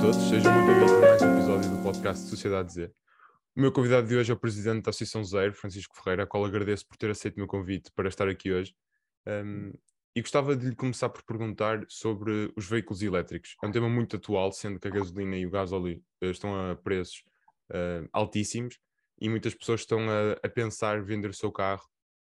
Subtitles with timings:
[0.00, 2.92] todos, sejam muito bem-vindos a mais um episódio do podcast Sociedade Z.
[3.56, 6.44] O meu convidado de hoje é o presidente da Associação Zero, Francisco Ferreira, a qual
[6.44, 8.76] agradeço por ter aceito o meu convite para estar aqui hoje.
[9.26, 9.72] Um,
[10.14, 13.56] e gostava de lhe começar por perguntar sobre os veículos elétricos.
[13.62, 16.76] É um tema muito atual, sendo que a gasolina e o gás eh, estão a
[16.76, 17.24] preços
[17.70, 18.78] uh, altíssimos
[19.20, 21.84] e muitas pessoas estão a, a pensar vender o seu carro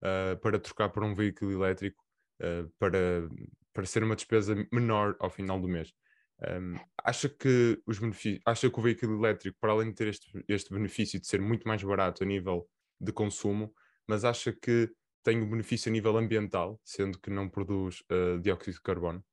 [0.03, 2.01] uh, para trocar por um veículo elétrico
[2.41, 3.27] uh, para,
[3.73, 5.93] para ser uma despesa menor ao final do mês.
[6.39, 10.45] Um, acha que os benefícios, acha que o veículo elétrico, para além de ter este,
[10.47, 12.67] este benefício de ser muito mais barato a nível
[12.99, 13.73] de consumo,
[14.07, 14.89] mas acha que
[15.23, 19.23] tem o um benefício a nível ambiental, sendo que não produz uh, dióxido de carbono?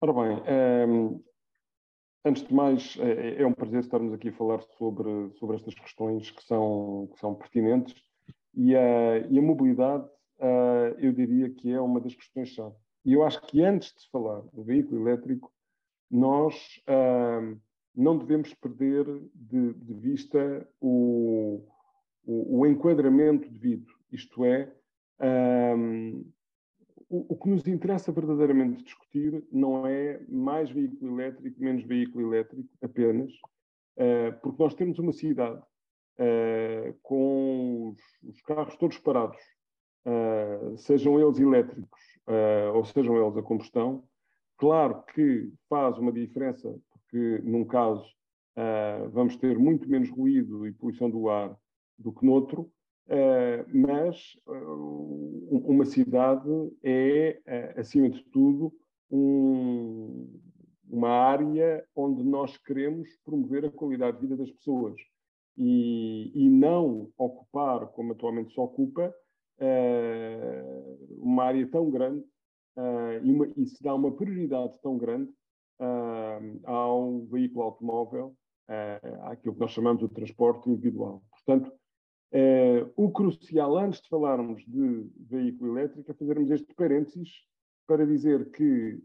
[0.00, 1.24] Ora bem, um,
[2.24, 6.30] antes de mais, é, é, um prazer estarmos aqui a falar sobre, sobre estas questões
[6.30, 7.94] que são, que são pertinentes
[8.54, 10.04] e a, e a mobilidade,
[10.38, 12.76] uh, eu diria que é uma das questões-chave.
[13.08, 15.50] E eu acho que antes de falar do veículo elétrico,
[16.10, 16.54] nós
[16.86, 17.58] uh,
[17.96, 21.66] não devemos perder de, de vista o,
[22.22, 24.70] o, o, enquadramento devido, isto é,
[25.78, 26.22] um,
[27.08, 32.68] o, o, que nos interessa verdadeiramente discutir não é mais veículo elétrico, menos veículo elétrico
[32.82, 33.32] apenas,
[33.96, 35.62] uh, porque nós temos uma cidade
[36.18, 38.02] uh, com os,
[38.34, 39.40] os, carros todos parados,
[40.04, 44.04] uh, sejam eles elétricos uh, ou sejam eles a combustão,
[44.56, 48.04] claro que faz uma diferença, porque num caso
[48.56, 51.56] uh, vamos ter muito menos ruído e poluição do ar
[51.98, 52.70] do que noutro,
[53.06, 56.48] uh, mas uma cidade
[56.82, 57.40] é,
[57.76, 58.72] acima de tudo,
[59.10, 60.40] um,
[60.88, 64.94] uma área onde nós queremos promover a qualidade de vida das pessoas.
[65.56, 69.12] E, e não ocupar, como atualmente se ocupa,
[69.60, 72.24] uh, uma área tão grande
[72.76, 75.30] uh, e, uma, e, se dá uma prioridade tão grande
[75.80, 78.34] uh, ao veículo automóvel,
[79.22, 81.22] àquilo que nós chamamos de transporte individual.
[81.30, 81.72] Portanto,
[82.96, 87.30] o crucial, antes de falarmos de veículo elétrico, é fazermos este parênteses
[87.86, 89.02] para dizer que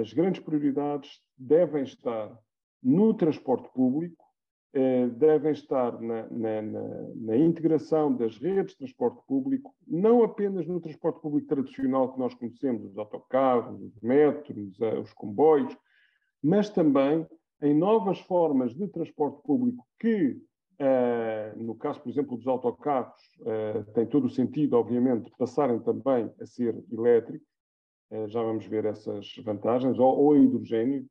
[0.00, 2.34] as grandes prioridades devem estar
[2.84, 4.23] no transporte público, eh,
[5.16, 6.82] devem estar na, na, na,
[7.14, 12.34] na, integração das redes de transporte público, não apenas no transporte público tradicional que nós
[12.34, 15.76] conhecemos, os autocarros, os metros, eh, os comboios,
[16.42, 17.24] mas também
[17.62, 20.36] em novas formas de transporte público que,
[20.80, 26.30] uh, no caso, por exemplo, dos autocarros, uh, tem todo o sentido, obviamente, passarem também
[26.40, 27.46] a ser elétricos,
[28.10, 31.06] uh, já vamos ver essas vantagens, ou, ou a hidrogênio,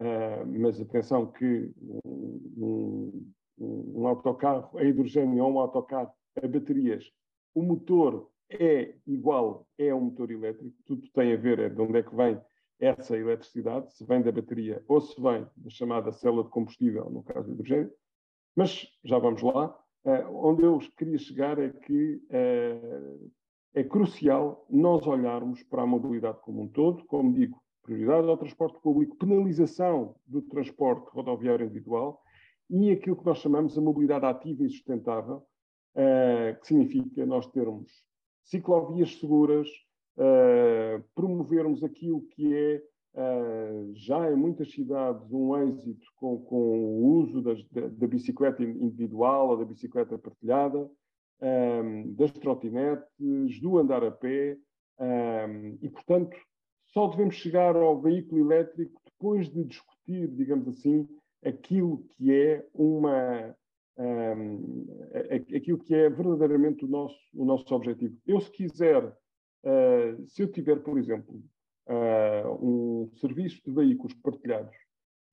[0.00, 7.10] Uh, mas atenção que um, um, autocarro a hidrogênio ou um autocarro a baterias,
[7.52, 11.98] o motor é igual, é um motor elétrico, tudo tem a ver é de onde
[11.98, 12.40] é que vem
[12.78, 17.24] essa eletricidade, se vem da bateria ou se vem da chamada célula de combustível, no
[17.24, 17.92] caso do hidrogênio.
[18.54, 19.76] Mas já vamos lá.
[20.04, 23.30] Uh, onde eu queria chegar é que uh,
[23.74, 28.78] é crucial nós olharmos para a mobilidade como um todo, como digo, prioridade ao transporte
[28.80, 32.22] público, penalização do transporte rodoviário individual
[32.68, 35.42] e aquilo que nós chamamos de mobilidade ativa e sustentável,
[35.94, 37.90] uh, que significa nós termos
[38.44, 39.68] ciclovias seguras,
[40.18, 42.82] uh, promovermos aquilo que é
[43.14, 48.62] uh, já em muitas cidades um êxito com, com o uso das, da, da, bicicleta
[48.62, 50.90] individual ou da bicicleta partilhada,
[51.40, 54.58] um, das trotinetes, do andar a pé,
[55.00, 56.36] um, e portanto
[56.92, 61.08] só devemos chegar ao veículo elétrico depois de discutir, digamos assim,
[61.44, 63.54] aquilo que é uma
[63.98, 64.86] um,
[65.56, 68.16] aquilo que é verdadeiramente o nosso, o nosso objetivo.
[68.26, 71.42] Eu, se quiser, uh, se eu tiver, por exemplo,
[71.88, 74.74] uh, um serviço de veículos partilhados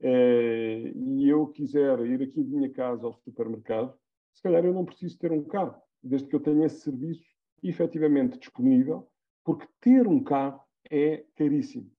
[0.02, 3.94] uh, e eu quiser ir aqui de minha casa ao supermercado,
[4.34, 7.24] se calhar eu não preciso ter um carro, desde que eu tenha esse serviço
[7.64, 9.08] efetivamente disponível,
[9.44, 11.90] porque ter um carro é caríssimo.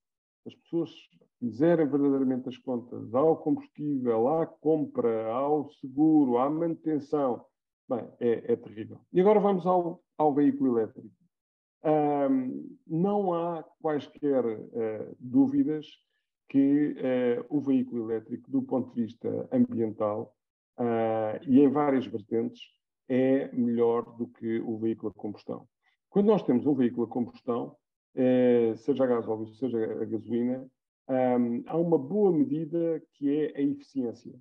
[0.46, 0.90] As pessoas
[1.38, 7.44] fizerem verdadeiramente as contas ao combustível, à compra, ao seguro, à manutenção,
[7.88, 9.00] bem, é, é terrível.
[9.12, 11.10] E agora vamos ao, ao veículo elétrico.
[11.84, 15.86] Um, não há quaisquer uh, dúvidas
[16.48, 20.34] que uh, o veículo elétrico, do ponto de vista ambiental
[20.78, 22.60] uh, e em várias vertentes,
[23.08, 25.68] é melhor do que o veículo a combustão.
[26.08, 27.76] Quando nós temos um veículo a combustão,
[28.78, 30.66] seja a gás óleo, seja a gasolina,
[31.08, 34.34] um, há uma boa medida que é a eficiência.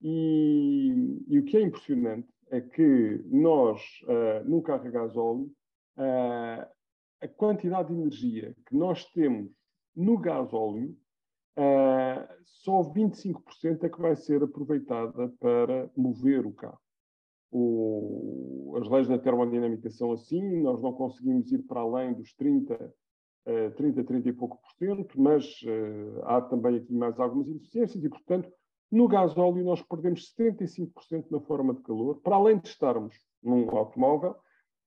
[0.00, 5.52] E, e o que é impressionante é que nós, uh, num carro a gás óleo,
[5.96, 6.66] uh,
[7.20, 9.50] a quantidade de energia que nós temos
[9.94, 10.96] No gás óleo,
[11.58, 16.80] uh, só 25% é que vai ser aproveitada para mover o carro.
[17.52, 22.74] O, as leis da termodinâmica são assim, nós não conseguimos ir para além dos 30,
[22.74, 28.02] uh, 30, 30 e pouco por cento, mas uh, há também aqui mais algumas ineficiências
[28.04, 28.50] e, portanto,
[28.90, 33.70] no gás óleo nós perdemos 75% na forma de calor, para além de estarmos num
[33.70, 34.36] automóvel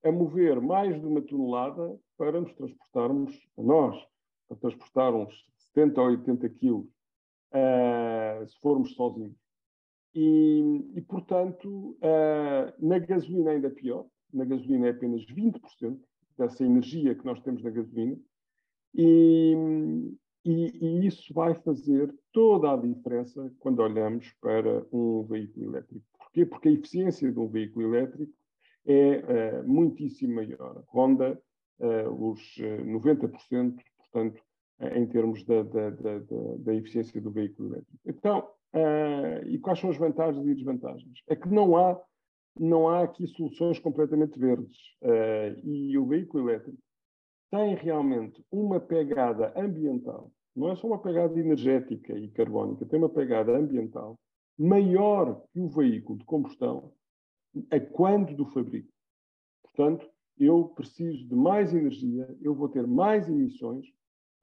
[0.04, 3.96] a mover mais de uma tonelada para nos transportarmos, a nós,
[4.46, 5.34] para transportar uns
[5.74, 9.43] 70 ou 80 quilos, uh, se formos sozinhos.
[10.14, 10.60] E,
[10.94, 14.06] e portanto, uh, na gasolina ainda pior.
[14.32, 15.98] Na gasolina é apenas 20%
[16.38, 18.16] dessa energia que nós temos na gasolina.
[18.94, 19.54] E,
[20.44, 26.04] e, e, isso vai fazer toda a diferença quando olhamos para um veículo elétrico.
[26.16, 26.46] Porquê?
[26.46, 28.32] Porque a eficiência de um veículo elétrico
[28.86, 30.84] é uh, muitíssimo maior.
[30.88, 31.40] Ronda
[31.80, 34.42] uh, os 90%, portanto,
[34.80, 36.18] em termos da, da, da,
[36.58, 37.98] da, eficiência do veículo elétrico.
[38.04, 41.22] Então, uh, e quais são as vantagens e desvantagens?
[41.28, 42.00] É que não há,
[42.58, 44.76] não há aqui soluções completamente verdes.
[45.02, 46.78] Uh, e o veículo elétrico
[47.50, 53.08] tem realmente uma pegada ambiental, não é só uma pegada energética e carbónica, tem uma
[53.08, 54.18] pegada ambiental
[54.58, 56.92] maior que o veículo de combustão
[57.70, 58.92] a quando do fabrico.
[59.62, 63.86] Portanto, eu preciso de mais energia, eu vou ter mais emissões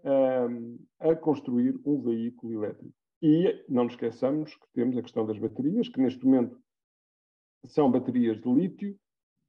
[0.04, 2.94] um, a construir um veículo elétrico.
[3.22, 6.60] E não nos esqueçamos que temos a questão das baterias, que neste momento
[7.66, 8.98] são baterias de lítio.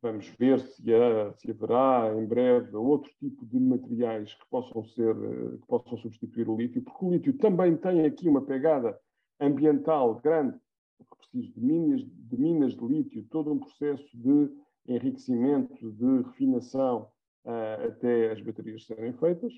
[0.03, 5.15] Vamos ver se, há, se haverá em breve outro tipo de materiais que possam ser
[5.61, 8.99] que possam substituir o lítio, porque o lítio também tem aqui uma pegada
[9.41, 10.59] ambiental grande,
[10.99, 14.51] porque preciso de minas, de minas de lítio, todo um processo de
[14.87, 17.09] enriquecimento, de refinação
[17.45, 19.55] uh, até as baterias serem feitas.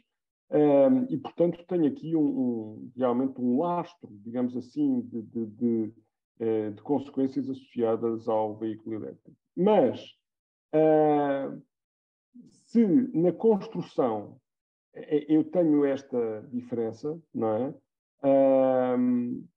[0.50, 5.94] Um, e, portanto, tenho aqui um, um, realmente um lastro, digamos assim, de, de, de,
[6.38, 9.37] eh, de, consequências associadas ao veículo elétrico.
[9.56, 10.00] Mas,
[10.75, 11.61] uh,
[12.50, 14.38] se na construção
[14.94, 17.75] eh, eu tenho esta diferença, não é?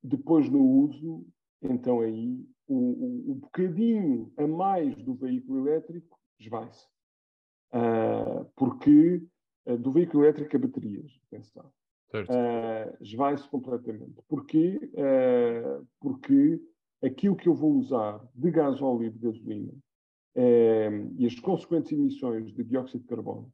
[0.04, 1.26] Depois no uso,
[1.62, 6.86] então aí o, o, o, bocadinho a mais do veículo elétrico esvai-se.
[7.74, 9.22] Uh, porque
[9.76, 11.72] do veículo elétrico a baterias, atenção,
[12.14, 14.22] uh, esvai-se completamente.
[14.28, 14.80] Porquê?
[14.94, 16.62] Uh, porque
[17.04, 19.74] aquilo que eu vou usar de gás óleo e de gasolina
[21.16, 23.52] e as consequentes emissões de dióxido de carbono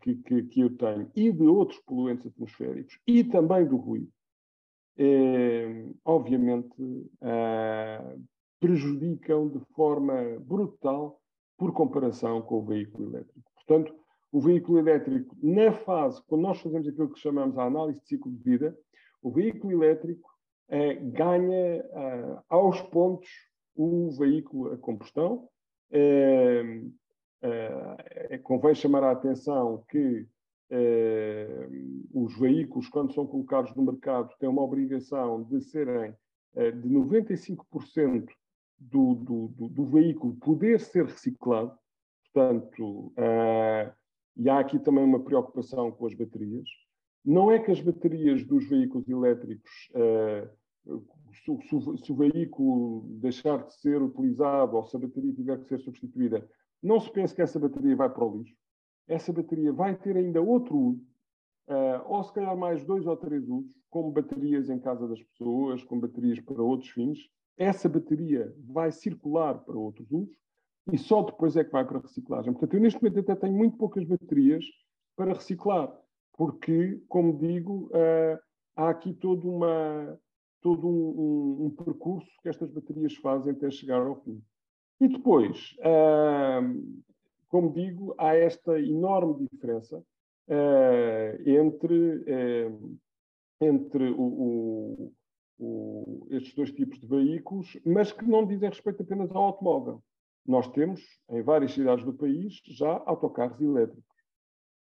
[0.00, 4.12] que, que, que, eu tenho e de outros poluentes atmosféricos e também do ruído,
[6.04, 7.10] obviamente
[8.60, 11.20] prejudicam de forma brutal
[11.56, 13.50] por comparação com o veículo elétrico.
[13.54, 13.94] Portanto,
[14.30, 18.30] o veículo elétrico, na fase, quando nós fazemos aquilo que chamamos a análise de ciclo
[18.30, 18.78] de vida,
[19.22, 20.28] o veículo elétrico
[20.68, 23.28] eh, ganha eh, aos pontos
[23.74, 25.48] o veículo a combustão.
[25.90, 26.82] Eh,
[28.42, 30.26] convém chamar a atenção que
[32.12, 36.12] os veículos, quando são colocados no mercado, têm uma obrigação de serem
[36.54, 38.28] de 95%
[38.76, 41.78] do, do, do, do, veículo poder ser reciclado.
[42.24, 43.12] Portanto,
[44.38, 46.68] e há aqui também uma preocupação com as baterias.
[47.24, 51.00] Não é que as baterias dos veículos elétricos, uh,
[51.32, 55.68] se, se, se, o veículo deixar de ser utilizado ou se a bateria tiver que
[55.68, 56.48] ser substituída,
[56.80, 58.54] não se pense que essa bateria vai para o lixo.
[59.08, 61.02] Essa bateria vai ter ainda outro uso,
[61.68, 65.82] uh, ou se calhar mais dois ou três usos, como baterias em casa das pessoas,
[65.82, 67.18] como baterias para outros fins.
[67.56, 70.38] Essa bateria vai circular para outros usos
[70.92, 72.52] e só depois é que vai para a reciclagem.
[72.52, 74.64] Portanto, eu neste momento até tenho muito poucas baterias
[75.16, 75.92] para reciclar,
[76.36, 78.38] porque, como digo, uh,
[78.76, 80.18] há aqui todo, uma,
[80.62, 84.42] todo um, um, um, percurso que estas baterias fazem até chegar ao fim.
[85.00, 87.02] E depois, uh,
[87.48, 92.24] como digo, há esta enorme diferença uh, entre,
[93.60, 95.12] entre o, o,
[95.58, 100.02] o, estes dois tipos de veículos, mas que não dizem respeito apenas ao automóvel
[100.48, 104.02] nós temos, em várias cidades do país, já autocarros elétricos.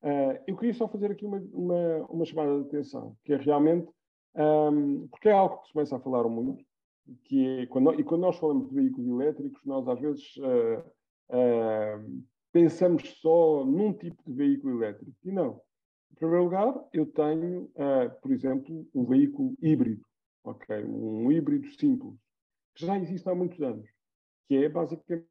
[0.03, 3.89] Uh, eu queria só fazer aqui uma, uma, uma, chamada de atenção, que é realmente,
[4.35, 6.63] um, porque é algo que se começa a falar muito,
[7.23, 10.79] que é, quando, e quando nós falamos de veículos elétricos, nós às vezes uh,
[11.35, 15.11] uh, pensamos só num tipo de veículo elétrico.
[15.23, 15.59] E não.
[16.11, 17.69] Em primeiro lugar, eu tenho,
[18.21, 20.01] por exemplo, um veículo híbrido,
[20.43, 20.83] okay?
[20.83, 22.15] um híbrido simples,
[22.73, 23.87] que já existe há muitos anos,
[24.47, 25.27] que é basicamente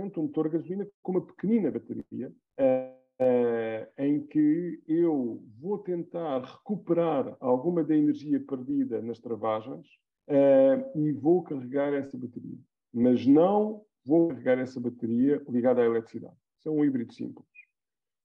[0.00, 7.36] um motor a gasolina com uma pequenina bateria uh, em que eu vou tentar recuperar
[7.40, 9.86] alguma da energia perdida nas travagens
[10.28, 12.58] uh, e vou carregar essa bateria.
[12.92, 16.36] Mas não vou carregar essa bateria ligada à eletricidade.
[16.58, 17.46] Isso é um híbrido simples.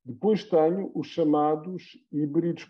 [0.03, 2.67] Depois tenho os chamados híbridos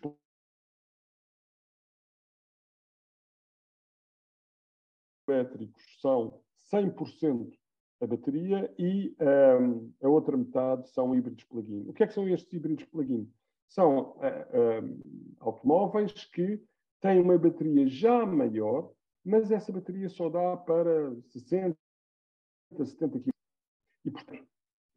[5.28, 6.42] elétricos, são
[6.74, 7.59] 100%
[8.02, 9.16] a bateria e
[9.60, 11.88] um, a outra metade são híbridos plug-in.
[11.88, 13.30] O que é que são estes híbridos plug-in?
[13.68, 16.62] São uh, automóveis que
[17.02, 18.92] têm uma bateria já maior,
[19.24, 21.78] mas essa bateria só dá para 60,
[22.84, 23.30] 70 km.
[24.06, 24.48] E, portanto,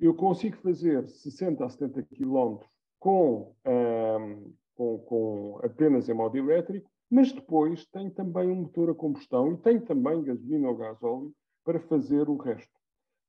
[0.01, 2.59] eu consigo fazer 60 a 70 km
[2.99, 8.95] com, um, com, com apenas em modo elétrico, mas depois tem também um motor a
[8.95, 12.82] combustão e tem também gasolina ou gasóleo para fazer o resto.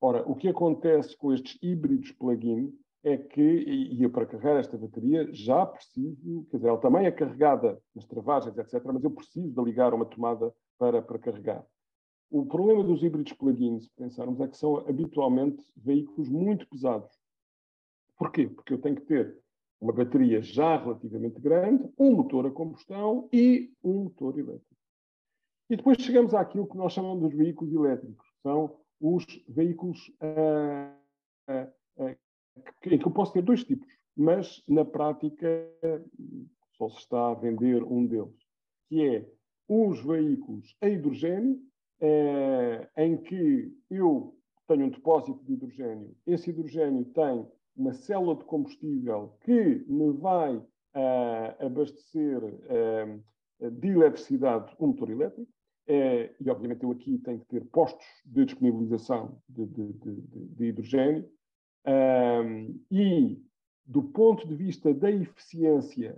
[0.05, 4.77] Ora, o que acontece com estes híbridos plug-in é que, e eu para carregar esta
[4.77, 9.49] bateria já preciso, quer dizer, ela também é carregada nas travagens, etc., mas eu preciso
[9.49, 11.65] de ligar uma tomada para, para carregar.
[12.29, 17.09] O problema dos híbridos plug-in, se pensarmos, é que são habitualmente veículos muito pesados.
[18.17, 18.49] Porquê?
[18.49, 19.39] Porque eu tenho que ter
[19.79, 24.75] uma bateria já relativamente grande, um motor a combustão e um motor elétrico.
[25.69, 28.27] E depois chegamos àquilo que nós chamamos dos veículos elétricos.
[28.41, 32.15] São os veículos uh, uh, uh,
[32.81, 35.47] que, que eu posso ter dois tipos, mas na prática
[36.77, 38.45] só se está a vender um deles,
[38.87, 39.29] que é
[39.67, 41.59] os veículos a hidrogênio,
[42.97, 44.35] em que eu
[44.67, 50.61] tenho um depósito de hidrogênio, esse hidrogênio tem uma célula de combustível que me vai
[51.59, 52.39] abastecer
[53.59, 55.51] de eletricidade um motor elétrico,
[55.87, 60.65] é, e obviamente eu aqui tenho que ter postos de disponibilização de, de, de, de
[60.65, 61.29] hidrogênio,
[61.85, 63.41] um, e
[63.85, 66.17] do ponto de vista da eficiência,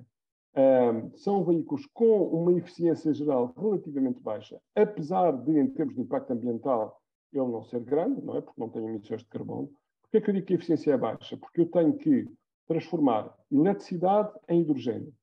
[0.56, 6.32] um, são veículos com uma eficiência geral relativamente baixa, apesar de, em termos de impacto
[6.32, 7.02] ambiental,
[7.34, 8.42] ele não ser grande, não é?
[8.42, 9.70] Porque não tem emissões de carbono.
[10.04, 11.36] Porquê é que eu digo que a eficiência é baixa?
[11.36, 12.30] Porque eu tenho que
[12.68, 15.14] transformar eletricidade em hidrogênio,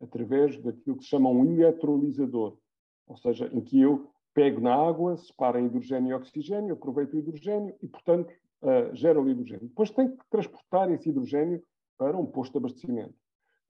[0.00, 2.56] através daquilo que se chama um eletrolisador
[3.06, 7.74] ou seja, em que eu pego na água, separo hidrogênio e oxigênio, aproveito o hidrogênio
[7.80, 8.32] e, portanto,
[8.62, 9.68] uh, gero o hidrogênio.
[9.68, 11.62] Depois tenho que transportar esse hidrogênio
[11.96, 13.14] para um posto de abastecimento.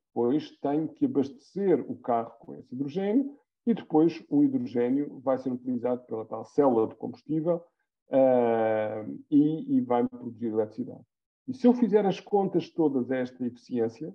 [0.09, 3.37] Depois tenho que abastecer o carro com esse hidrogênio
[3.67, 7.63] e depois o hidrogênio vai ser utilizado pela tal célula de combustível
[8.09, 11.05] uh, e, e vai produzir eletricidade.
[11.47, 14.15] E se eu fizer as contas todas esta eficiência,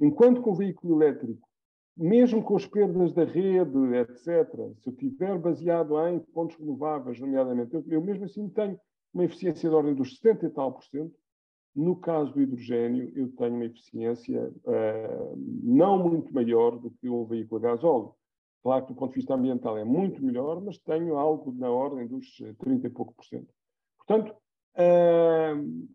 [0.00, 1.46] enquanto que o veículo elétrico
[1.96, 4.46] mesmo com as perdas da rede, etc.,
[4.82, 8.78] se eu tiver baseado em pontos renováveis, nomeadamente, eu, eu, mesmo assim tenho
[9.14, 11.14] uma eficiência de ordem dos 70 e tal por cento.
[11.74, 17.24] No caso do hidrogênio, eu tenho uma eficiência uh, não muito maior do que um
[17.24, 18.14] veículo a gasóleo.
[18.62, 22.06] Claro que do ponto de vista ambiental é muito melhor, mas tenho algo na ordem
[22.06, 22.26] dos
[22.58, 23.48] 30 e pouco por cento.
[23.98, 24.34] Portanto,
[24.76, 25.88] uh,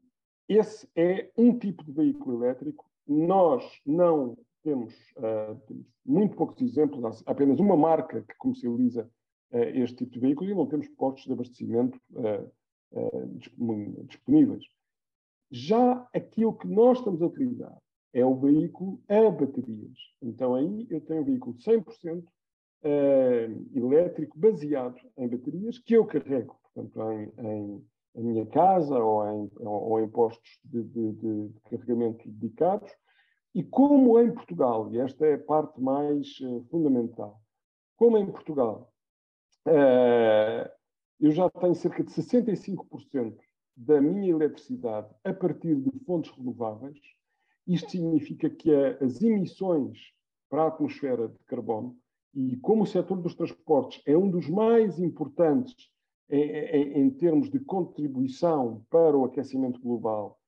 [0.48, 2.86] esse é um tipo de veículo elétrico.
[3.08, 9.10] Nós não temos, uh, muito poucos exemplos, há apenas uma marca que comercializa
[9.52, 12.52] uh, este tipo de veículo e não temos postos de abastecimento uh,
[14.06, 14.64] disponíveis.
[15.50, 17.78] Já aquilo que nós estamos a utilizar
[18.14, 19.98] é o veículo a baterias.
[20.22, 22.24] Então aí eu tenho um veículo 100%
[23.74, 29.52] elétrico baseado em baterias que eu carrego, portanto, em, em, em minha casa ou em,
[29.60, 32.92] ou em postos de, de, de carregamento dedicados,
[33.54, 37.42] e como em Portugal, e esta é a parte mais uh, fundamental,
[37.98, 38.92] como em Portugal,
[39.68, 40.70] uh,
[41.20, 43.38] eu já tenho cerca de 65%
[43.76, 47.00] da minha eletricidade a partir de fontes renováveis,
[47.68, 49.98] isto significa que as emissões
[50.50, 51.98] para a atmosfera de carbono,
[52.34, 55.76] e como o setor dos transportes é um dos mais importantes
[56.30, 60.41] em, em, em termos de contribuição para o aquecimento global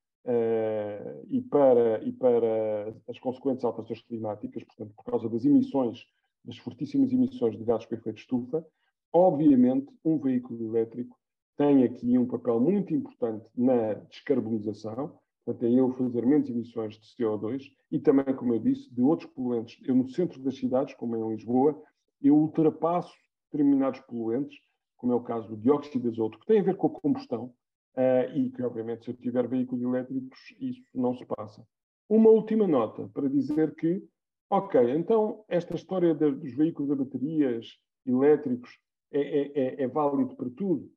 [1.28, 6.06] e, para, e para as consequentes alterações climáticas, portanto, por causa das emissões,
[6.44, 8.66] das fortíssimas emissões de gases com efeito de estufa,
[9.12, 11.16] obviamente um veículo elétrico
[11.56, 17.06] tem aqui um papel muito importante na descarbonização, portanto, é eu fazer menos emissões de
[17.16, 19.78] CO2 e também, como eu disse, de outros poluentes.
[19.86, 21.80] Eu, no centro das cidades, como é em Lisboa,
[22.20, 23.14] eu ultrapasso
[23.52, 24.58] determinados poluentes,
[24.96, 27.54] como é o caso do dióxido de azoto, que tem a ver com a combustão,
[27.96, 31.64] Uh, e que, obviamente, se eu tiver veículos elétricos, isso não se passa.
[32.08, 34.02] Uma última nota para dizer que,
[34.50, 38.78] ok, então esta história de, dos veículos a baterias elétricos
[39.12, 40.90] é, é, é, é válido para tudo?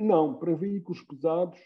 [0.00, 1.58] Não, para veículos pesados,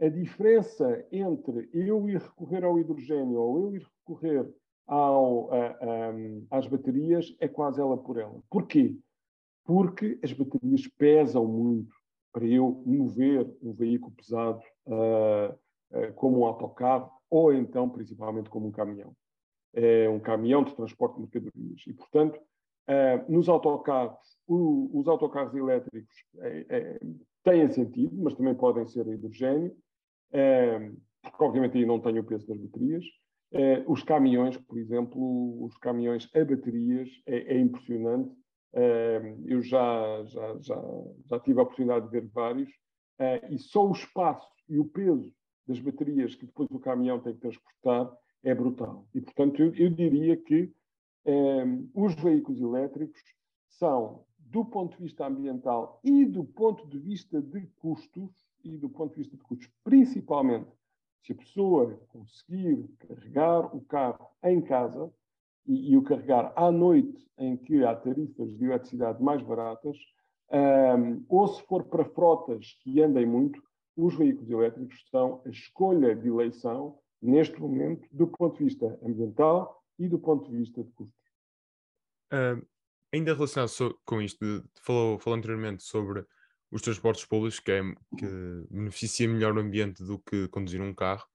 [0.00, 4.48] a diferença entre eu ir recorrer ao hidrogênio ou eu ir recorrer
[4.86, 8.40] ao, a, a, às baterias é quase ela por ela.
[8.50, 8.96] Porquê?
[9.64, 11.94] Porque as baterias pesam muito
[12.32, 15.52] para eu mover um veículo pesado uh,
[15.90, 19.14] uh, como um autocarro ou então, principalmente, como um caminhão.
[19.74, 21.82] É um caminhão de transporte de mercadorias.
[21.86, 27.00] E, portanto, uh, nos autocarros, os autocarros elétricos é, é,
[27.42, 29.74] têm sentido, mas também podem ser a hidrogênio,
[31.22, 33.04] porque obviamente aí não tem o peso das baterias.
[33.86, 38.34] Os caminhões, por exemplo, os caminhões a baterias, é, é impressionante.
[39.44, 40.82] Eu já, já, já,
[41.26, 45.32] já tive a oportunidade de ver vários, uh, e só o espaço e o peso
[45.66, 48.10] das baterias que depois o caminhão tem que transportar
[48.42, 49.06] é brutal.
[49.14, 50.72] E, portanto, eu, eu diria que
[51.94, 53.22] os veículos elétricos
[53.68, 58.30] são, do ponto de vista ambiental e do ponto de vista de custos,
[58.64, 60.70] e do ponto de vista de custos, principalmente
[61.22, 65.12] se a pessoa conseguir carregar o carro em casa
[65.66, 69.96] e, e o carregar à noite, em que há tarifas de eletricidade mais baratas,
[70.50, 73.62] um, ou se for para frotas que andem muito,
[73.96, 79.82] os veículos elétricos são a escolha de eleição, neste momento, do ponto de vista ambiental
[79.98, 81.22] e do ponto de vista de custos.
[83.12, 86.24] Ainda relacionado so, com isto, falou, falou anteriormente sobre
[86.70, 87.82] os transportes públicos, que, é,
[88.16, 91.26] que beneficia melhor o ambiente do que conduzir um carro,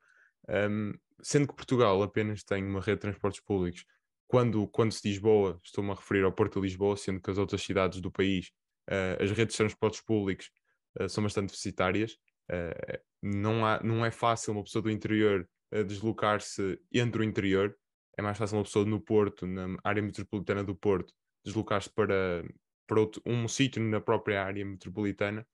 [0.50, 3.86] um, sendo que Portugal apenas tem uma rede de transportes públicos.
[4.28, 7.38] Quando, quando se diz Boa, estou-me a referir ao Porto de Lisboa, sendo que as
[7.38, 8.52] outras cidades do país,
[8.90, 10.52] uh, as redes de transportes públicos
[11.00, 12.18] uh, são bastante deficitárias.
[12.52, 15.48] Uh, não, há, não é fácil uma pessoa do interior
[15.86, 17.78] deslocar-se entre o interior.
[18.18, 22.46] É mais fácil uma pessoa no Porto, na área metropolitana do Porto, deslocar-se para,
[22.88, 25.46] para outro, um sítio na própria área metropolitana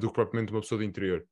[0.00, 1.24] do que propriamente uma pessoa do interior.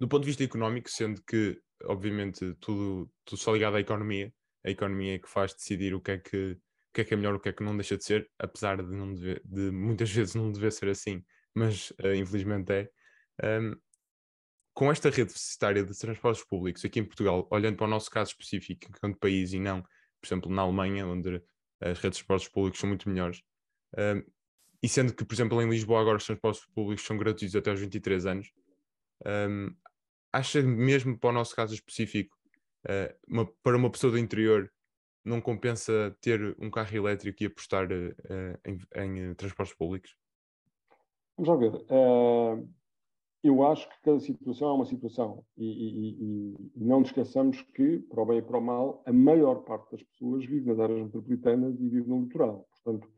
[0.00, 4.32] Do ponto de vista económico, sendo que, obviamente, tudo, tudo só ligado à economia,
[4.64, 7.16] a economia é que faz decidir o que é que, o que, é, que é
[7.16, 10.10] melhor, o que é que não deixa de ser, apesar de, não dever, de muitas
[10.12, 11.24] vezes não dever ser assim,
[11.54, 12.90] mas uh, infelizmente é.
[13.42, 13.76] Um,
[14.72, 18.32] com esta rede deficitária de transportes públicos aqui em Portugal, olhando para o nosso caso
[18.32, 21.40] específico, enquanto país, e não, por exemplo, na Alemanha, onde
[21.80, 23.40] as redes de transportes públicos são muito melhores,
[24.82, 27.78] e sendo que, por exemplo, em Lisboa agora os transportes públicos são gratuitos até aos
[27.78, 28.52] 23 anos,
[29.24, 29.74] um,
[30.32, 32.36] acha mesmo para o nosso caso específico,
[32.84, 34.70] uh, uma, para uma pessoa do interior,
[35.24, 40.14] não compensa ter um carro elétrico e apostar uh, em, em uh, transportes públicos?
[41.36, 41.74] Vamos lá ver.
[41.90, 42.68] Uh,
[43.42, 45.44] eu acho que cada situação é uma situação.
[45.56, 49.56] E, e, e, não esqueçamos que, para o bem e para o mal, a maior
[49.64, 52.66] parte das pessoas vive nas áreas metropolitanas e vive no litoral.
[52.70, 53.08] Portanto,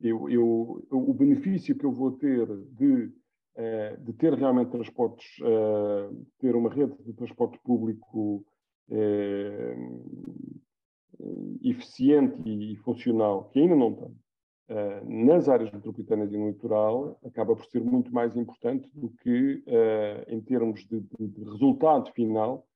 [0.00, 3.23] eu, eu, o benefício que eu vou ter de, eh,
[4.00, 8.44] de ter realmente transportes, eh, ter uma rede de transporte público
[8.90, 9.76] eh,
[11.62, 14.14] eficiente e funcional, que ainda não tem,
[15.06, 19.62] nas áreas metropolitanas e no litoral, acaba por ser muito mais importante do que
[20.26, 22.66] em termos de, de, resultado final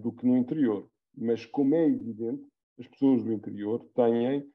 [0.00, 0.88] do que no interior.
[1.16, 2.46] Mas, como é evidente,
[2.78, 4.48] as pessoas do interior têm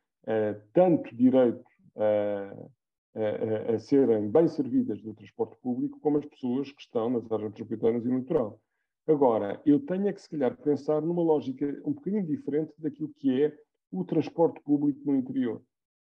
[0.73, 1.65] tanto direito
[1.97, 2.69] a,
[3.15, 8.05] a, serem bem servidas do transporte público, como as pessoas que estão nas áreas metropolitanas
[8.05, 8.59] e no litoral.
[9.05, 13.43] Agora, eu tenho é que, se calhar, pensar numa lógica um bocadinho diferente daquilo que
[13.43, 13.55] é
[13.91, 15.61] o transporte público no interior.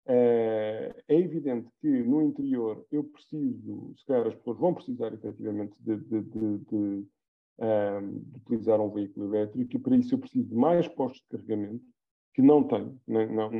[0.05, 5.73] É, é evidente que no interior eu preciso, se calhar as pessoas vão precisar efetivamente
[5.79, 10.55] de, de, de, de, de utilizar um veículo elétrico e para isso eu preciso de
[10.55, 11.85] mais postos de carregamento
[12.33, 13.51] que não tem, não,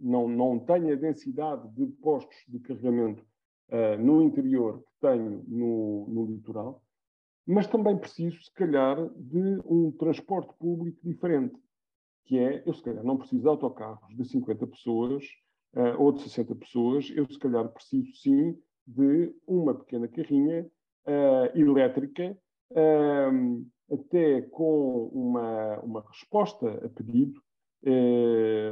[0.00, 3.24] não, não tem a densidade de postos de carregamento
[3.70, 6.82] uh, no interior que tenho no, no litoral,
[7.44, 11.56] mas também preciso, se calhar, de um transporte público diferente,
[12.24, 15.24] que é, eu se calhar não preciso de autocarros de 50 pessoas
[15.74, 20.64] uh, ou de 60 pessoas, eu se calhar preciso sim de uma pequena carrinha
[21.06, 22.38] uh, elétrica,
[23.88, 27.40] até com uma, uma resposta a pedido,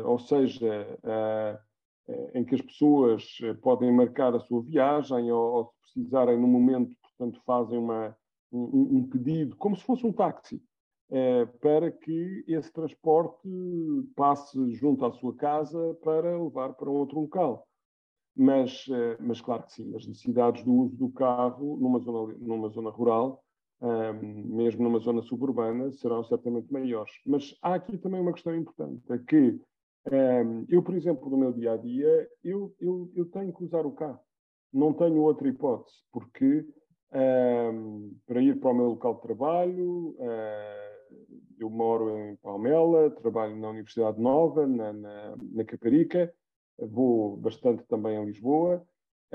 [0.05, 1.59] ou seja, eh,
[2.09, 6.49] eh, em que as pessoas podem marcar a sua viagem ou, ou se precisarem no
[6.49, 8.17] momento, portanto, fazem uma,
[8.53, 10.63] um, um pedido, como se fosse um táxi,
[11.61, 13.49] para que esse transporte
[14.17, 17.69] passe junto à sua casa para levar para outro local.
[18.35, 18.87] Mas,
[19.21, 23.44] mas claro que sim, as necessidades do uso do carro numa zona, numa zona rural
[23.44, 23.44] um,
[24.23, 27.13] mesmo numa zona suburbana, serão certamente maiores.
[27.27, 29.61] Mas há aqui também uma questão importante, é que
[30.69, 33.93] eu, por exemplo, no meu dia a dia, eu, eu, eu tenho que usar o
[33.93, 34.21] carro.
[34.73, 36.67] Não tenho outra hipótese, porque
[38.27, 40.17] para ir para o meu local de trabalho.
[41.59, 46.33] eu moro em Palmela, trabalho na Universidade Nova, na, na, na Caparica,
[46.79, 48.85] vou bastante também a Lisboa.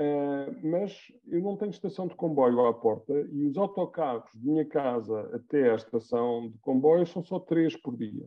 [0.00, 4.64] Uh, mas eu não tenho estação de comboio à porta e os autocarros de minha
[4.64, 8.26] casa até à estação de comboio são só três por dia.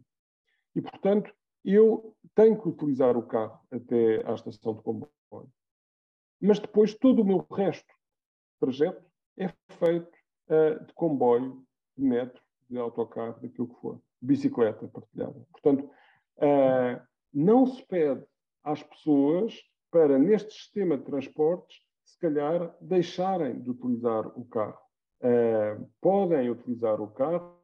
[0.76, 1.34] E, portanto,
[1.66, 5.10] eu tenho que utilizar o carro até à estação de comboio.
[6.40, 9.04] Mas depois todo o meu resto do trajeto
[9.36, 9.48] é
[9.80, 10.16] feito
[10.50, 11.66] uh, de comboio,
[11.98, 15.44] de metro, de autocarro, daquilo que for, bicicleta partilhada.
[15.52, 15.90] Portanto,
[16.38, 17.02] uh,
[17.34, 18.24] não se pede
[18.64, 19.60] às pessoas
[19.94, 24.82] para, neste sistema de transportes, se calhar deixarem de utilizar o carro.
[25.22, 27.62] Uh, podem utilizar o carro,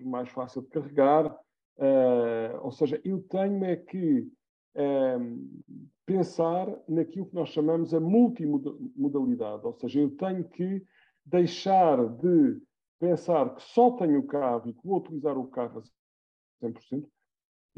[0.00, 4.28] mais fácil de carregar, uh, ou seja, eu tenho é que
[4.74, 10.84] uh, pensar naquilo que nós chamamos a multimodalidade, ou seja, eu tenho que
[11.24, 12.60] deixar de
[12.98, 17.08] pensar que só tenho o carro e que vou utilizar o carro a 100%,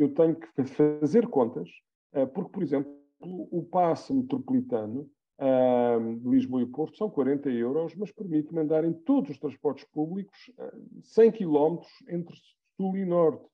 [0.00, 1.68] eu tenho que fazer contas,
[2.14, 7.94] uh, porque, por exemplo, o passe metropolitano uh, de Lisboa e Porto são 40 euros,
[7.94, 12.34] mas permite-me andar em todos os transportes públicos uh, 100 km entre
[12.76, 13.44] sul e norte.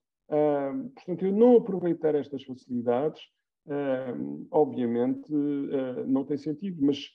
[0.93, 3.21] Portanto, eu não aproveitar estas facilidades,
[4.51, 5.31] obviamente,
[6.05, 7.09] não tem sentido, mas,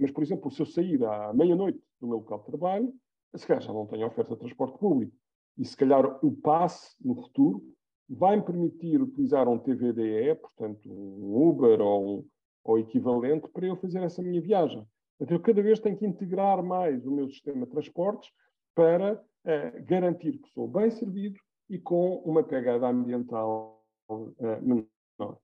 [0.00, 2.94] mas, por exemplo, se eu sair à meia-noite do meu local de trabalho,
[3.34, 5.12] se calhar já não tenho oferta de transporte público.
[5.58, 7.60] E se calhar o passe, no futuro,
[8.08, 12.28] vai-me permitir utilizar um TVDE, portanto um Uber ou, um,
[12.64, 14.86] ou equivalente, para eu fazer essa minha viagem.
[15.20, 18.30] Então eu cada vez tenho que integrar mais o meu sistema de transportes
[18.74, 21.38] para uh, garantir que sou bem servido
[21.68, 25.38] e com uma pegada ambiental uh, menor.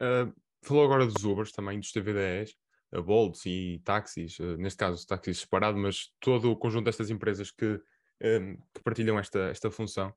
[0.00, 2.54] Uh, falou agora dos Ubers, também dos TVDEs,
[2.94, 7.78] uh, Bolts e táxis, neste caso táxis separados, mas todo o conjunto destas empresas que,
[8.20, 10.14] que partilham esta, esta função.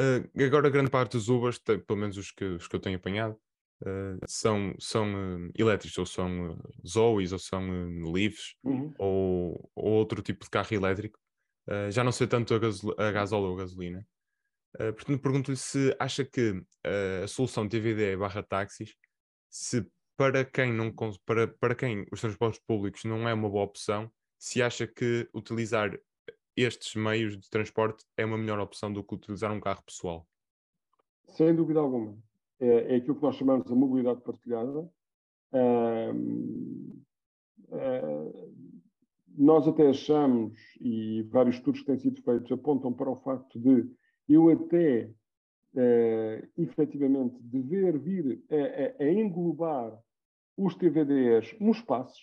[0.00, 3.38] Uh, agora, grande parte dos Ubers, pelo menos os que, os que eu tenho apanhado,
[3.82, 7.60] uh, são, são uh, elétricos, ou são Zoes, ou são
[8.10, 8.94] Leafs, uhum.
[8.98, 11.18] ou, ou, outro tipo de carro elétrico.
[11.90, 14.06] já não sei tanto a, gasol a gasóleo ou a gasolina.
[14.72, 16.62] portanto, pergunto-lhe se acha que
[17.22, 18.94] a solução TVD barra táxis,
[19.50, 19.86] se
[20.16, 20.94] para quem, não,
[21.26, 25.90] para, para quem os transportes públicos não é uma boa opção, se acha que utilizar
[26.56, 30.26] estes meios de transporte é uma melhor opção do que utilizar um carro pessoal?
[31.28, 32.16] Sem dúvida alguma.
[32.58, 34.90] É, é aquilo que nós chamamos de mobilidade partilhada.
[35.52, 36.50] Uh,
[39.36, 43.88] nós até achamos, e vários estudos que têm sido feitos apontam para o facto de
[44.28, 45.10] eu até
[45.74, 49.98] uh, efetivamente dever vir a, a, a englobar
[50.56, 52.20] os TVDs nos passos,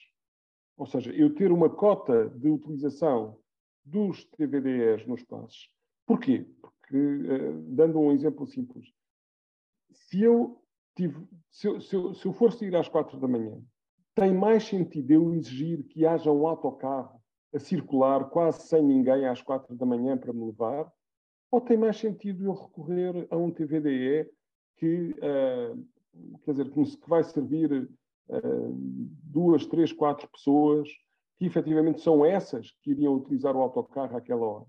[0.78, 3.40] ou seja, eu ter uma cota de utilização
[3.88, 5.70] dos TVDs nos passos.
[6.06, 6.46] Porquê?
[6.62, 8.92] Porque, uh, dando um exemplo simples,
[9.92, 10.62] se eu,
[10.96, 13.62] tive, se se eu, se eu for sair às quatro da manhã,
[14.14, 17.22] tem mais sentido eu exigir que haja um autocarro
[17.54, 20.92] a circular quase sem ninguém às quatro da manhã para me levar?
[21.50, 24.30] Ou tem mais sentido eu recorrer a um TVDE
[24.78, 28.74] que, uh, quer dizer, que vai servir uh,
[29.24, 30.90] duas, três, quatro pessoas
[31.38, 34.66] que efetivamente são essas que iriam utilizar o autocarro àquela hora.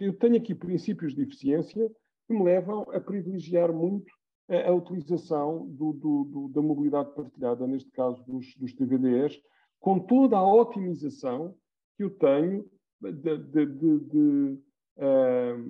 [0.00, 1.90] Eu tenho aqui princípios de eficiência
[2.26, 4.12] que me levam a privilegiar muito
[4.48, 9.40] a, a utilização do, do, do, da mobilidade partilhada, neste caso dos, dos TVDs,
[9.80, 11.54] com toda a otimização
[11.96, 12.68] que eu tenho
[13.00, 13.66] de, de,
[13.98, 14.58] de,
[14.96, 15.64] uh,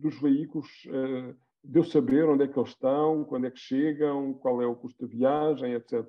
[0.00, 4.34] dos veículos, uh, de eu saber onde é que eles estão, quando é que chegam,
[4.34, 6.08] qual é o custo da viagem, etc.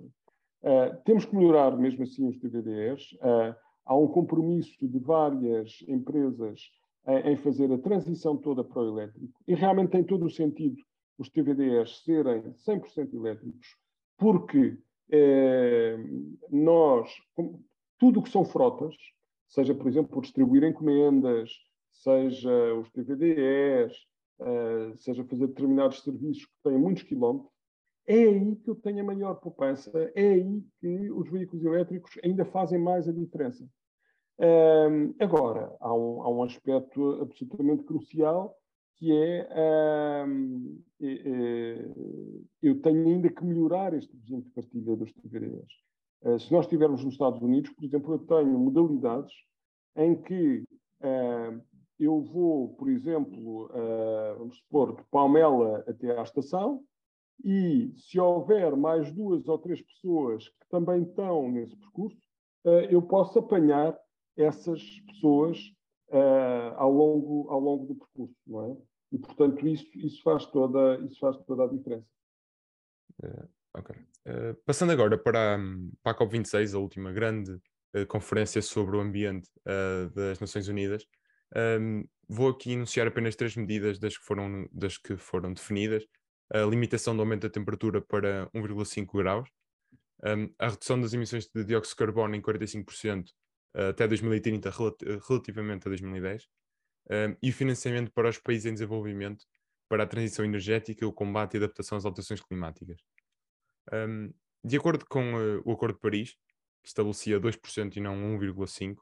[0.63, 3.12] Uh, temos que melhorar mesmo assim os TVDs.
[3.15, 3.54] Uh,
[3.86, 6.71] há um compromisso de várias empresas
[7.06, 9.41] uh, em fazer a transição toda para o elétrico.
[9.45, 10.82] E realmente tem todo o sentido
[11.17, 13.78] os TVDs serem 100% elétricos,
[14.17, 14.78] porque
[16.49, 17.08] nós,
[17.99, 18.95] tudo o que são frotas,
[19.47, 21.52] seja, por exemplo, por distribuir encomendas,
[21.91, 23.93] seja os TVDs,
[24.95, 27.53] seja fazer determinados serviços que têm muitos quilómetros,
[28.06, 32.46] é aí que eu tenho a maior poupança, é aí que os veículos elétricos ainda
[32.46, 33.68] fazem mais a diferença.
[34.39, 38.58] Um, agora, há um, há um, aspecto absolutamente crucial
[38.98, 41.88] que é, um, é, é,
[42.62, 45.68] eu tenho ainda que melhorar este regime de partilha dos TVDs.
[46.22, 49.34] Uh, se nós estivermos nos Estados Unidos, por exemplo, eu tenho modalidades
[49.96, 50.63] em que
[51.02, 51.62] uh,
[52.00, 56.84] eu vou, por exemplo, uh, vamos supor, de Palmela até à estação,
[57.43, 62.17] E se houver mais duas ou três pessoas que também estão nesse percurso,
[62.65, 63.98] uh, eu posso apanhar
[64.38, 65.60] essas pessoas
[66.10, 68.78] uh, ao, longo, ao longo do percurso, não é?
[69.12, 72.08] E, portanto, isso, isso, faz, toda, isso faz toda a diferença.
[73.24, 73.48] Uh.
[73.76, 75.58] Uh, passando agora para,
[76.04, 77.60] para a COP26, a última grande
[78.08, 79.48] conferência sobre o ambiente
[80.15, 81.06] das Nações Unidas,
[81.56, 86.04] um, vou aqui enunciar apenas três medidas das que foram, das que foram definidas.
[86.51, 89.49] A limitação do aumento da temperatura para 1,5 graus,
[90.25, 93.25] um, a redução das emissões de dióxido de carbono em 45%
[93.89, 94.71] até 2030
[95.27, 96.47] relativamente a 2010
[97.10, 99.45] um, e o financiamento para os países em desenvolvimento
[99.89, 102.97] para a transição energética, o combate e adaptação às alterações climáticas.
[103.91, 106.32] Um, de acordo com uh, o Acordo de Paris,
[106.82, 108.97] que estabelecia 2% e não 1,5%,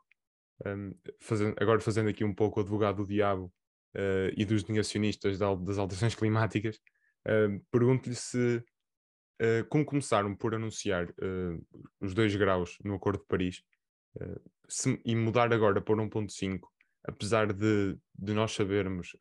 [0.66, 3.54] um, fazendo, agora fazendo aqui um pouco o advogado do diabo
[3.96, 6.80] uh, e dos negacionistas das alterações climáticas,
[7.28, 8.58] uh, pergunto-lhe se,
[9.42, 11.08] uh, como começaram por anunciar
[12.00, 13.64] os 2 graus no Acordo de Paris
[14.68, 16.60] se, e mudar agora para 1.5,
[17.04, 19.16] apesar de, de nós sabermos,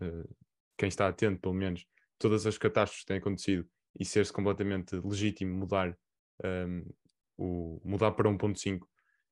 [0.77, 1.87] quem está atento pelo menos,
[2.19, 5.97] todas as catástrofes que têm acontecido e ser-se completamente legítimo mudar,
[6.45, 6.85] um,
[7.37, 8.81] o, mudar para 1.5,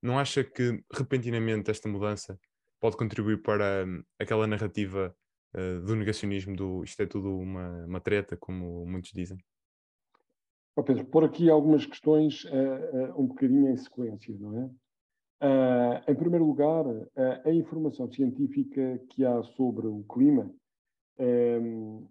[0.03, 2.39] não acha que repentinamente esta mudança
[2.81, 5.15] pode contribuir para um, aquela narrativa
[5.55, 9.39] uh, do negacionismo do isto é tudo uma, uma treta, como muitos dizem?
[10.77, 12.49] Oh Pedro, por aqui algumas questões uh,
[13.15, 14.71] uh, um bocadinho em sequência, não é?
[16.09, 16.85] em primeiro lugar,
[17.45, 20.53] a informação científica que há sobre o clima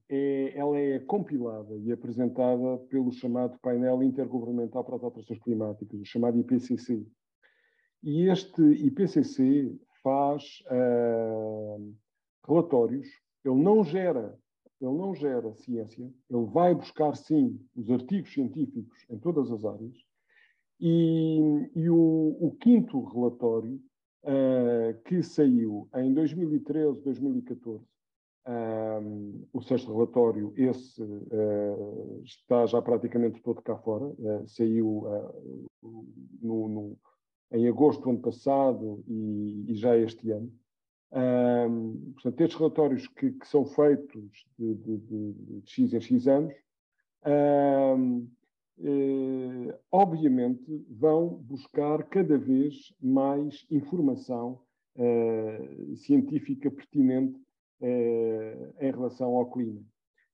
[0.10, 6.06] é, ela é compilada e apresentada pelo chamado Painel Intergovernamental para as Alterações Climáticas, o
[6.06, 7.06] chamado IPCC.
[8.04, 11.96] E este IPCC faz uh,
[12.48, 13.08] relatórios,
[13.48, 14.38] ele não gera
[14.80, 19.96] ele não gera ciência, ele vai buscar sim os artigos científicos em todas as áreas,
[20.80, 23.82] e, e o, o, quinto relatório,
[24.24, 27.84] uh, que saiu em 2013, 2014,
[28.48, 35.04] um, o sexto relatório, esse uh, está já praticamente todo cá fora, uh, saiu
[36.40, 36.98] no, no,
[37.52, 40.54] em agosto do ano passado e, e já este ano.
[41.12, 46.28] Um, portanto, estes relatórios que, que são feitos de, de, de, de, X em X
[46.28, 46.54] anos,
[47.26, 48.28] um,
[48.80, 54.62] eh, obviamente vão buscar cada vez mais informação
[54.96, 57.40] eh, científica pertinente
[57.82, 59.82] eh, em relação ao clima.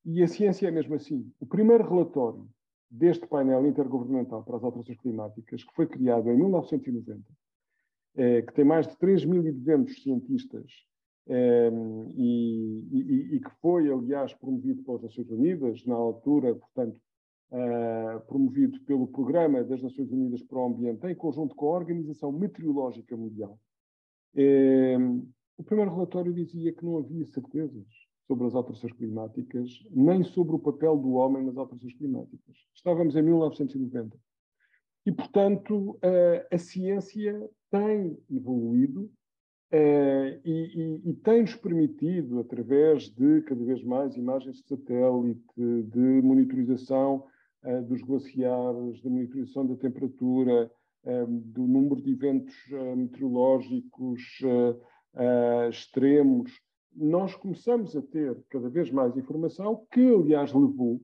[0.05, 1.31] E a ciência é mesmo assim.
[1.39, 2.47] O primeiro relatório
[2.89, 7.42] deste painel intergovernamental para as alterações climáticas, que foi criado em 1990, eh,
[8.15, 10.71] que tem mais de 3.200 cientistas
[11.27, 11.71] eh,
[12.15, 16.99] e, e, e, que foi, aliás, promovido pelas Nações Unidas, na altura, portanto,
[17.51, 22.31] eh, promovido pelo Programa das Nações Unidas para o Ambiente, em conjunto com a Organização
[22.31, 23.57] Meteorológica Mundial.
[25.57, 27.87] o primeiro relatório dizia que não havia certezas
[28.27, 32.57] sobre as alterações climáticas, nem sobre o papel do homem nas alterações climáticas.
[32.73, 34.17] Estávamos em 1990.
[35.05, 39.11] E, portanto, a, a ciência tem evoluído
[39.73, 46.21] Uh, e, e, e tem-nos permitido, através de cada vez mais imagens de satélite, de
[46.21, 47.25] monitorização
[47.63, 50.71] uh, dos glaciares, de monitorização da temperatura,
[51.05, 52.55] uh, do número de eventos
[52.95, 54.21] meteorológicos
[55.71, 56.51] extremos,
[56.95, 61.01] nós começamos a ter cada vez mais informação, que aliás levou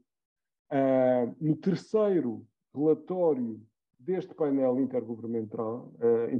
[1.39, 3.59] no terceiro relatório
[3.99, 6.33] deste painel intergovernamental, uh,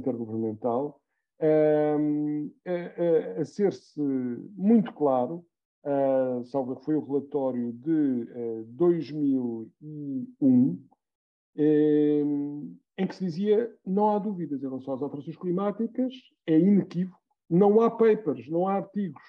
[1.42, 4.00] uh, a, a ser-se
[4.56, 5.44] muito claro,
[5.84, 8.26] uh, salvo que foi o relatório de
[8.68, 10.86] 2001,
[12.98, 16.12] em que se dizia não há dúvidas em relação às alterações climáticas,
[16.46, 17.18] é inequívoco,
[17.48, 19.22] não há papers, não há artigos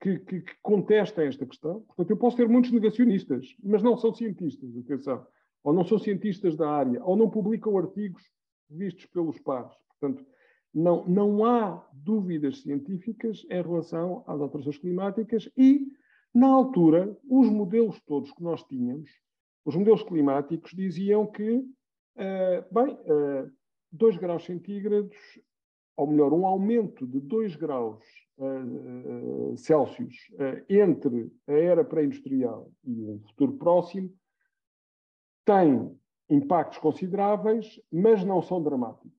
[0.00, 1.80] que, que, que, contestem esta questão.
[1.80, 5.26] Portanto, eu posso ter muitos negacionistas, mas não são cientistas, atenção.
[5.66, 8.22] Ou não são cientistas da área, ou não publicam artigos
[8.70, 9.76] vistos pelos pares.
[9.88, 10.24] Portanto,
[10.72, 15.88] não, não há dúvidas científicas em relação às alterações climáticas e,
[16.32, 19.10] na altura, os modelos todos que nós tínhamos,
[19.64, 23.50] os modelos climáticos diziam que, uh, bem, uh, eh,
[23.90, 25.16] 2 graus centígrados,
[25.96, 28.04] ou melhor, um aumento de 2 graus
[28.38, 30.14] uh, Celsius
[30.68, 34.14] entre a era pré-industrial e o futuro próximo
[35.46, 39.12] tem impactos consideráveis, mas não são dramáticos.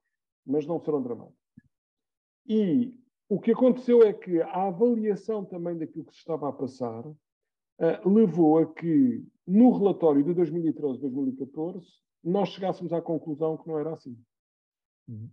[0.45, 1.35] Mas não serão dramáticos.
[2.45, 2.93] E
[3.27, 8.09] o que aconteceu é que a avaliação também daquilo que se estava a passar uh,
[8.09, 11.83] levou a que no relatório de 2013-2014,
[12.23, 14.17] nós chegássemos à conclusão que não era assim.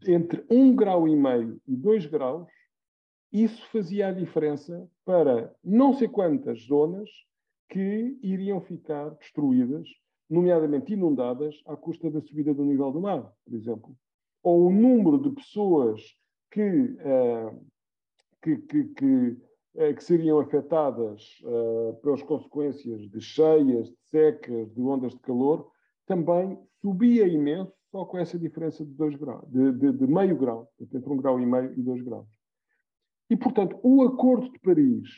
[0.07, 2.48] Entre um grau e meio e dois graus,
[3.33, 7.11] isso fazia a diferença para não sei quantas zonas
[7.68, 9.88] que iriam ficar destruídas,
[10.35, 13.97] nomeadamente inundadas, à custa da subida do nível do mar, por exemplo.
[14.42, 16.03] Ou o número de pessoas
[16.51, 17.66] que, uh,
[18.42, 19.38] que, que, que,
[19.75, 25.70] uh, que, seriam afetadas uh, pelas consequências de cheias, de secas, de ondas de calor,
[26.07, 30.68] também subia imenso só com essa diferença de, dois graus, de, de, de meio grau,
[30.81, 32.29] entre um grau e meio e dois graus.
[33.31, 35.09] E, portanto, o Acordo de Paris,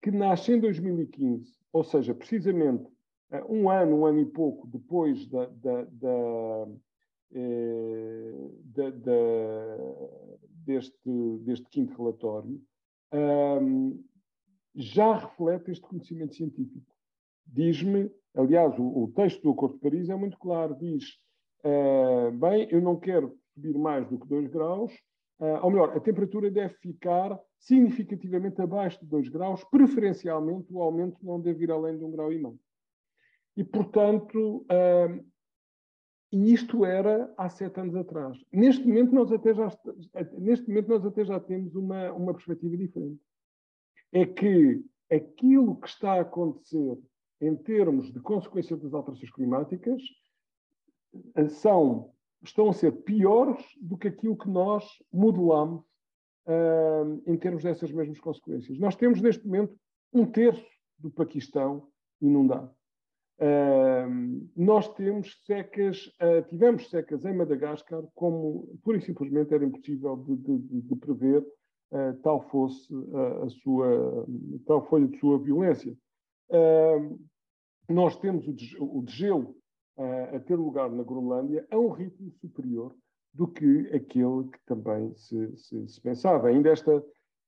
[0.00, 2.86] que nasce em 2015, ou seja, precisamente
[3.48, 6.68] um ano, um ano e pouco depois da, da, da,
[7.32, 8.48] eh,
[10.64, 12.60] deste, deste, quinto relatório,
[13.12, 14.02] um,
[14.74, 16.94] já reflete este conhecimento científico.
[17.46, 21.18] Diz-me, aliás, o, o, texto do Acordo de Paris é muito claro, diz,
[21.64, 24.92] uh, bem, eu não quero subir mais do que 2 graus,
[25.40, 31.18] uh, ou melhor, a temperatura deve ficar significativamente abaixo de 2 graus, preferencialmente o aumento
[31.22, 32.58] não deve ir além de 1 um grau e meio.
[33.58, 35.26] E, portanto, uh,
[36.30, 38.38] isto era há sete anos atrás.
[38.52, 39.68] Neste momento, nós até já,
[40.38, 43.20] neste momento, nós até já temos uma, uma perspectiva diferente.
[44.12, 46.96] É que aquilo que está a acontecer
[47.40, 50.02] em termos de consequência das alterações climáticas
[51.48, 52.12] são,
[52.44, 55.82] estão a ser piores do que aquilo que nós modelamos
[56.46, 58.78] uh, em termos dessas mesmas consequências.
[58.78, 59.76] Nós temos, neste momento,
[60.12, 60.64] um terço
[60.96, 61.88] do Paquistão
[62.20, 62.77] inundado.
[64.56, 70.36] Nós temos secas, uh, tivemos secas em Madagascar, como pura e simplesmente era impossível de,
[70.36, 71.46] de, de prever,
[71.92, 72.92] uh, tal fosse
[73.44, 74.26] a sua,
[74.66, 75.96] tal foi a sua violência.
[77.88, 78.46] nós temos
[78.80, 79.54] o, degelo
[80.32, 82.94] a ter lugar na Groenlândia a um ritmo superior
[83.34, 86.48] do que aquele que também se, se, se pensava.
[86.48, 87.04] Ainda esta,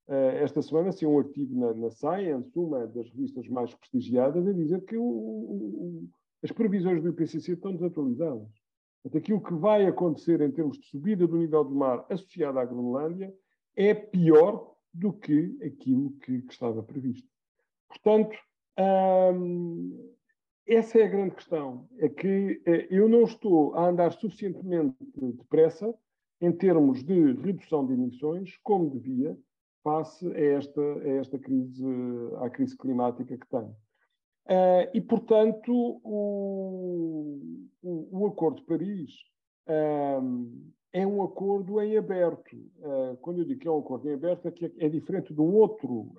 [0.09, 4.85] esta semana saiu um artigo na, na, Science, uma das revistas mais prestigiadas, a dizer
[4.85, 6.09] que o, o,
[6.43, 8.49] as previsões do IPCC estão desatualizadas.
[9.03, 12.65] Portanto, aquilo que vai acontecer em termos de subida do nível do mar associada à
[12.65, 13.33] Groenlândia
[13.77, 17.29] é pior do que aquilo que, que estava previsto.
[17.89, 18.37] Portanto,
[19.35, 20.13] hum,
[20.67, 21.89] essa é a grande questão.
[21.99, 25.95] É que eh, eu não estou a andar suficientemente depressa
[26.41, 29.37] em termos de redução de emissões, como devia,
[29.83, 31.85] face a esta, a esta crise,
[32.41, 33.75] à crise climática que tem.
[34.47, 37.41] Uh, e, portanto, o,
[37.83, 39.13] o, o, Acordo de Paris
[39.69, 42.57] uh, é um acordo em aberto.
[42.79, 45.41] Uh, quando eu digo que é um acordo em aberto, é que é, diferente de
[45.41, 46.13] um outro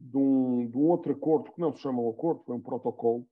[0.00, 3.26] de um, de um, outro acordo que não se chama um acordo, foi um protocolo,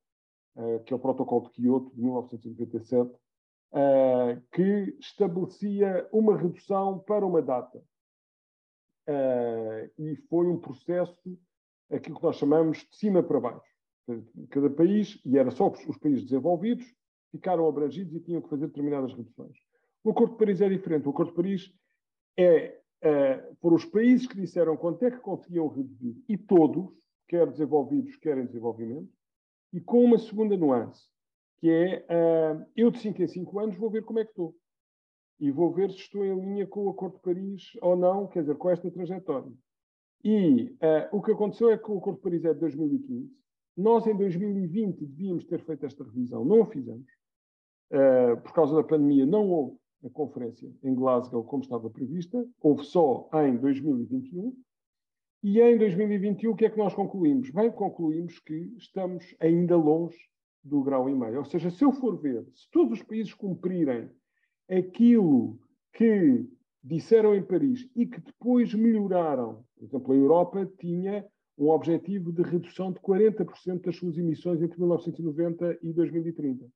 [0.57, 3.11] uh, que é o Protocolo de Kyoto de 1997,
[3.73, 7.79] uh, eh, que estabelecia uma redução para uma data.
[9.09, 11.39] Uh, e foi um processo,
[11.91, 13.69] aquilo que nós chamamos de cima para baixo.
[14.51, 16.87] Cada país, e era só os países desenvolvidos,
[17.31, 19.57] ficaram abrangidos e tinham que fazer determinadas reduções.
[20.03, 21.07] O Acordo de Paris é diferente.
[21.07, 21.73] O Acordo de Paris
[22.37, 26.91] é uh, por os países que disseram quanto é que conseguiam reduzir, e todos,
[27.27, 29.13] quer desenvolvidos, quer em desenvolvimento,
[29.73, 31.07] e com uma segunda nuance,
[31.61, 34.55] que é uh, eu de 5 em 5 anos vou ver como é que estou.
[35.41, 38.41] E vou ver se estou em linha com o Acordo de Paris ou não, quer
[38.41, 39.53] dizer, com esta trajetória.
[40.25, 43.31] E uh, o que aconteceu é que o Acordo de Paris é de 2015.
[43.77, 47.07] Nós, em 2020, devíamos ter feito esta revisão, não a fizemos.
[47.91, 52.85] Uh, por causa da pandemia, não houve a conferência em Glasgow como estava prevista, houve
[52.85, 54.55] só em 2021.
[55.43, 57.51] E em 2021, o que é que nós concluímos?
[57.51, 60.19] Bem, concluímos que estamos ainda longe
[60.69, 61.39] do grau e meio.
[61.39, 64.11] Ou seja, se eu for ver, se todos os países cumprirem
[64.71, 65.59] aquilo
[65.93, 66.47] que
[66.83, 71.27] disseram em Paris e que depois melhoraram, por exemplo, a Europa tinha
[71.57, 76.67] um objetivo de redução de 40% das suas emissões entre 1990 e 2030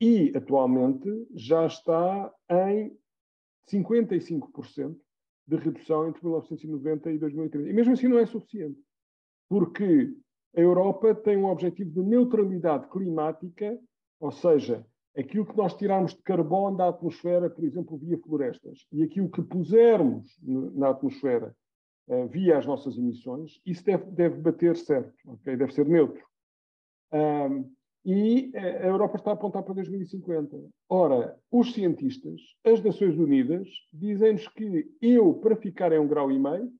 [0.00, 2.96] e atualmente já está em
[3.70, 4.96] 55%
[5.46, 7.70] de redução entre 1990 e 2030.
[7.70, 8.80] E mesmo assim não é suficiente,
[9.48, 10.12] porque
[10.54, 13.78] a Europa tem um objetivo de neutralidade climática,
[14.20, 14.86] ou seja,
[15.16, 19.42] aquilo que nós tirarmos de carbono da atmosfera, por exemplo, via florestas, e aquilo que
[19.42, 21.54] pusermos na atmosfera
[22.08, 25.56] uh, via as nossas emissões, isso deve, deve bater certo, okay?
[25.56, 26.24] deve ser neutro.
[27.12, 27.70] Um,
[28.04, 30.56] e a Europa está a apontar para 2050.
[30.88, 36.38] Ora, os cientistas, as Nações Unidas, dizem-nos que eu, para ficar em um grau e
[36.38, 36.72] meio,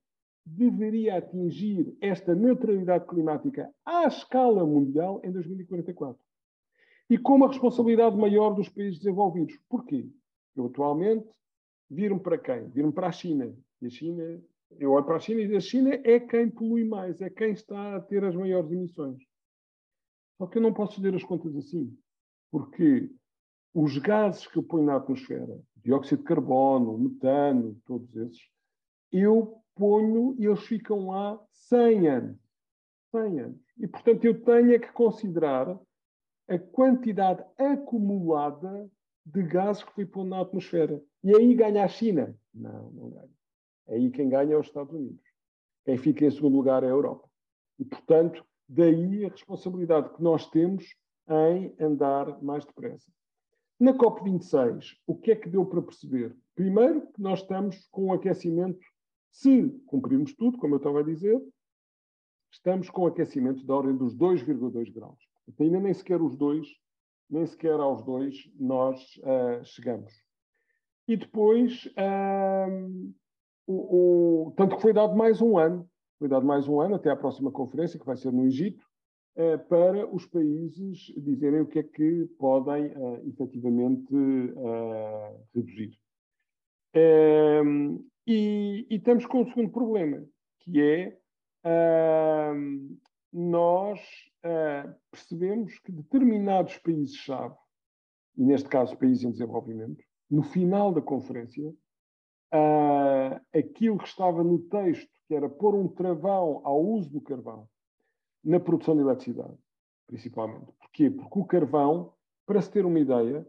[0.45, 6.21] deveria atingir esta neutralidade climática à escala mundial em 2044.
[7.09, 9.59] E com uma responsabilidade maior dos países desenvolvidos.
[9.69, 10.09] Porquê?
[10.57, 11.29] Eu atualmente
[11.91, 12.69] viram para quem?
[12.71, 13.55] Viram para a China.
[13.81, 14.43] E a China,
[14.79, 17.97] eu olho para a China e a China é quem polui mais, é quem está
[17.97, 19.23] a ter as maiores emissões.
[20.39, 21.97] Só que eu não posso fazer as contas assim,
[22.51, 23.11] porque
[23.75, 28.41] os gases que eu ponho na atmosfera, dióxido de carbono, metano, todos esses,
[29.11, 32.39] eu ponho e eles ficam lá 100 anos.
[33.11, 33.61] 100 anos.
[33.79, 35.79] E, portanto, eu tenho é que considerar
[36.49, 38.91] a quantidade acumulada
[39.25, 41.03] de gases que fui pondo na atmosfera.
[41.23, 42.37] E aí ganha a China?
[42.53, 43.31] Não, não ganha.
[43.89, 45.23] Aí quem ganha é os Estados Unidos.
[45.85, 47.29] Quem fica em segundo lugar é a Europa.
[47.79, 50.95] E, portanto, daí a responsabilidade que nós temos
[51.29, 53.11] em andar mais depressa.
[53.79, 56.37] Na COP26, o que é que deu para perceber?
[56.55, 58.87] Primeiro, que nós estamos com um aquecimento,
[59.33, 61.43] se cumprirmos tudo, como eu estava a dizer,
[62.51, 65.19] estamos com aquecimento da ordem dos 2,2 graus.
[65.49, 66.69] Então, ainda nem sequer os dois,
[67.29, 70.13] nem sequer aos dois, nós uh, chegamos.
[71.09, 73.15] E depois, uh,
[73.67, 77.11] o, o, tanto que foi dado mais um ano, foi dado mais um ano até
[77.11, 78.85] à próxima conferência, que vai ser no Egito,
[79.37, 84.15] uh, para os países dizerem o que é que podem uh, efetivamente
[85.55, 85.99] reduzir.
[86.95, 90.25] Uh, e, e, estamos com um segundo problema,
[90.61, 91.19] que é
[93.33, 94.01] nós
[95.11, 97.55] percebemos que determinados países-chave,
[98.37, 101.73] e neste caso países em desenvolvimento, no final da conferência,
[102.53, 107.69] uh, aquilo que estava no texto, que era pôr um travão ao uso do carvão
[108.45, 109.57] na produção de eletricidade,
[110.07, 110.73] principalmente.
[110.79, 111.11] Porquê?
[111.11, 112.13] Porque o carvão,
[112.47, 113.47] para se ter uma ideia,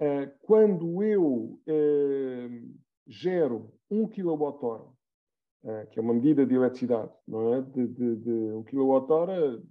[0.00, 2.74] uh, quando eu uh,
[3.06, 4.94] gero 1 kWh,
[5.64, 7.62] uh, que é uma medida de eletricidade, não é?
[7.62, 9.62] De, de, de 1 kWh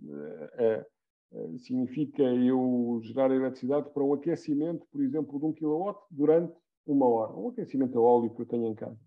[1.60, 6.54] significa eu gerar eletricidade para um aquecimento, por exemplo, de 1 kW durante
[6.86, 7.34] uma hora.
[7.34, 9.00] Um aquecimento a óleo que eu tenho em casa.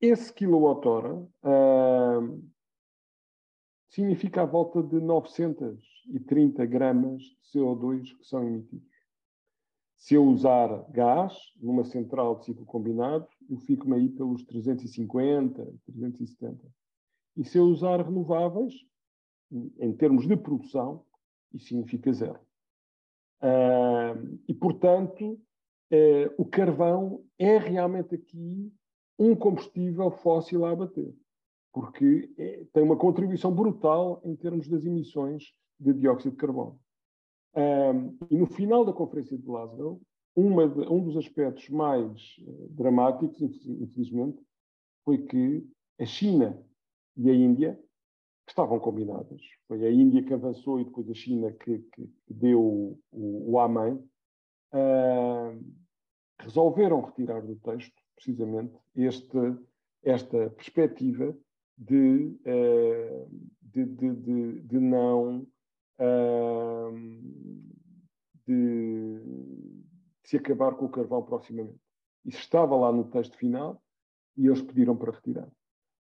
[0.00, 2.50] Esse quilowatt-hora uh,
[3.88, 8.91] significa a volta de 930 gramas de CO2 que são emitidos.
[10.02, 16.58] Se eu usar gás numa central de ciclo combinado, eu fico-me aí pelos 350, 370.
[17.36, 18.74] E se eu usar renováveis,
[19.78, 21.04] em termos de produção,
[21.54, 22.40] isso significa zero.
[23.40, 28.72] Uh, e, portanto, uh, o carvão é realmente aqui
[29.16, 31.14] um combustível fóssil a abater,
[31.72, 36.80] porque é, tem uma contribuição brutal em termos das emissões de dióxido de carbono.
[37.54, 40.00] Um, e no final da Conferência de Glasgow,
[40.34, 40.42] de,
[40.88, 44.42] um dos aspectos mais uh, dramáticos, infelizmente,
[45.04, 45.66] foi que
[46.00, 46.58] a China
[47.16, 47.78] e a Índia
[48.48, 49.40] estavam combinadas.
[49.68, 53.58] Foi a Índia que avançou e depois a China que, que, que deu o, o,
[53.58, 53.94] amém.
[54.72, 55.62] Uh,
[56.40, 59.38] resolveram retirar do texto, precisamente, este,
[60.02, 61.36] esta perspectiva
[61.76, 63.30] de, uh,
[63.62, 65.46] de, de, de, não.
[66.02, 67.22] Uh,
[68.46, 69.20] de,
[70.24, 71.78] se acabar com o carvão proximamente.
[72.24, 73.82] Isso estava lá no texto final
[74.36, 75.48] e eles pediram para retirar.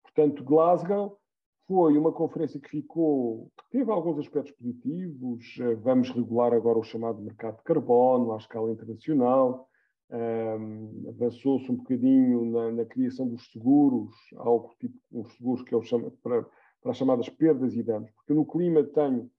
[0.02, 1.20] Portanto, Glasgow
[1.68, 5.58] foi uma conferência que ficou, que teve alguns aspectos positivos.
[5.60, 9.68] Eh, vamos regular agora o chamado mercado de carbono à escala internacional.
[10.10, 15.82] Um, avançou-se um bocadinho na, na, criação dos seguros, algo tipo uns seguros que eu
[15.82, 16.46] chamo para,
[16.82, 19.30] para as chamadas perdas e danos, porque no clima tenho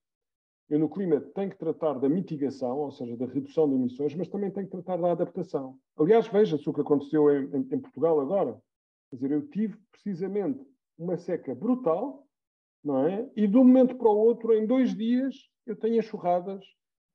[0.69, 4.27] eu no clima tenho que tratar da mitigação, ou seja, da redução de emissões, mas
[4.27, 5.77] também tenho que tratar da adaptação.
[5.97, 8.61] Aliás, veja-se o que aconteceu em, em, em Portugal agora.
[9.09, 10.63] Quer dizer, eu tive precisamente
[10.97, 12.27] uma seca brutal,
[12.83, 13.27] não é?
[13.35, 16.63] E de um momento para o outro, em dois dias, eu tenho enxurradas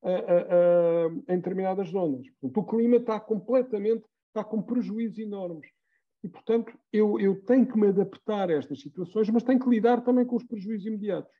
[0.03, 2.27] uh, uh, uh, em determinadas zonas.
[2.41, 5.69] Portanto, o clima está completamente, está com prejuízos enormes.
[6.25, 10.03] E, portanto, eu, eu tenho que me adaptar a estas situações, mas tenho que lidar
[10.03, 11.31] também com os prejuízos imediatos.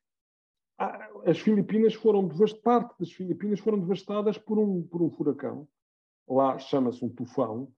[0.79, 2.29] Ah, as Filipinas foram,
[2.63, 5.69] parte das Filipinas foram devastadas por um, por um furacão,
[6.29, 7.73] lá chama-se um tufão,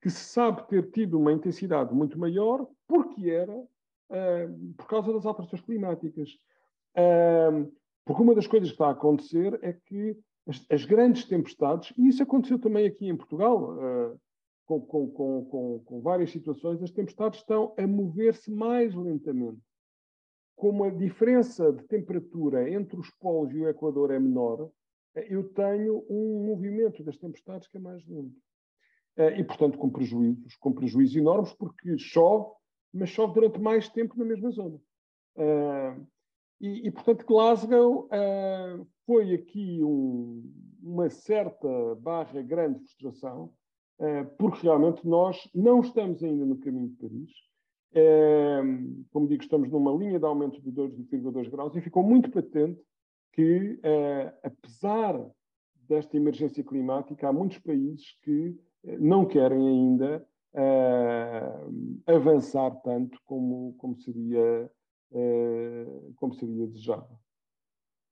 [0.00, 5.24] que se sabe ter tido uma intensidade muito maior porque era uh, por causa das
[5.24, 6.30] alterações climáticas.
[6.96, 7.72] Uh,
[8.04, 12.08] porque uma das coisas que está a acontecer é que as, as grandes tempestades, e
[12.08, 14.20] isso aconteceu também aqui em Portugal, uh,
[14.66, 19.60] com, com, com, com, várias situações, as tempestades estão a mover-se mais lentamente.
[20.56, 24.70] Como a diferença de temperatura entre os polos e o Equador é menor,
[25.14, 28.36] eu tenho um movimento das tempestades que é mais lento.
[29.36, 32.50] E, portanto, com prejuízos, com prejuízos enormes, porque chove
[32.92, 34.78] mas chove durante mais tempo na mesma zona.
[35.36, 36.06] Uh,
[36.60, 38.08] e, e, portanto, Glasgow
[39.06, 43.52] foi aqui um, uma certa barra grande frustração,
[44.38, 47.30] porque realmente nós não estamos ainda no caminho de Paris.
[47.94, 52.80] Uh, como digo, estamos numa linha de aumento de 2,2 graus e ficou muito patente
[53.32, 53.78] que,
[54.42, 55.18] apesar
[55.88, 58.54] desta emergência climática, há muitos países que
[58.98, 60.26] não querem ainda
[62.06, 64.70] avançar tanto como, como seria
[66.16, 67.18] como seria desejável.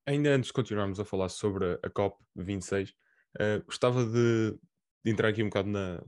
[0.06, 2.94] Ainda antes de continuarmos a falar sobre a COP26, uh,
[3.38, 4.58] eh, gostava de,
[5.04, 6.02] de, entrar aqui um bocado na,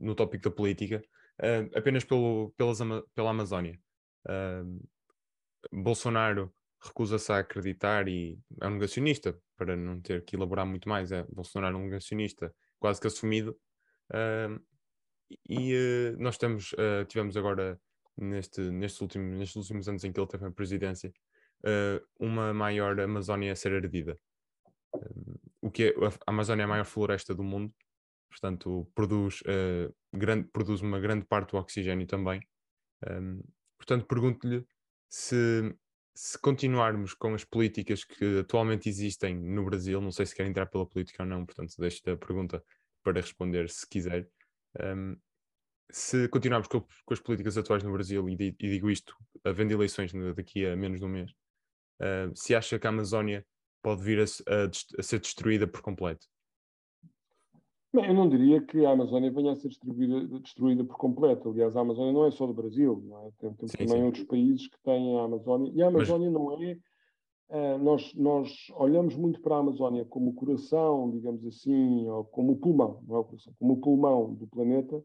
[0.00, 1.02] no tópico da política,
[1.42, 2.78] uh, apenas pelo, pelas,
[3.14, 3.78] pela Amazónia.
[5.72, 11.12] Bolsonaro recusa-se a acreditar e é um negacionista, para não ter que elaborar muito mais,
[11.12, 13.56] é Bolsonaro um negacionista quase que assumido.
[15.48, 16.74] e nós temos,
[17.08, 17.80] tivemos agora
[18.16, 21.12] neste, nestes, últimos, nestes últimos anos em que ele teve a presidência,
[21.64, 24.18] uh, uma maior Amazónia a ser ardida.
[24.94, 25.94] Uh, o que é,
[26.26, 27.72] a Amazónia é a maior floresta do mundo,
[28.32, 32.40] portanto, produz, uh, grande, produz uma grande parte do oxigênio também.
[33.08, 33.42] Um,
[33.76, 34.64] portanto, pergunto-lhe
[35.08, 35.74] se,
[36.14, 40.66] se continuarmos com as políticas que atualmente existem no Brasil, não sei se quer entrar
[40.66, 42.64] pela política ou não, portanto, deixo-te a pergunta
[43.02, 44.26] para responder se quiser.
[44.80, 45.16] Um,
[45.90, 49.14] se continuarmos com, com, as políticas atuais no Brasil, e, e, digo isto,
[49.44, 51.30] havendo eleições daqui a menos de um mês,
[52.00, 53.44] uh, se acha que a Amazónia
[53.82, 56.26] pode vir a, a, a, ser destruída por completo?
[57.94, 61.50] Bem, eu não diria que a Amazónia venha a ser destruída, destruída por completo.
[61.50, 63.30] Aliás, a Amazónia não é só do Brasil, não é?
[63.38, 64.04] Tem, tem sim, também sim.
[64.04, 65.72] outros países que têm a Amazónia.
[65.74, 66.40] E a Amazónia Mas...
[66.40, 66.78] não é.
[67.50, 72.52] Uh, nós, nós olhamos muito para a Amazónia como o coração, digamos assim, ou como
[72.52, 75.04] o pulmão, não é o coração, como o pulmão do planeta,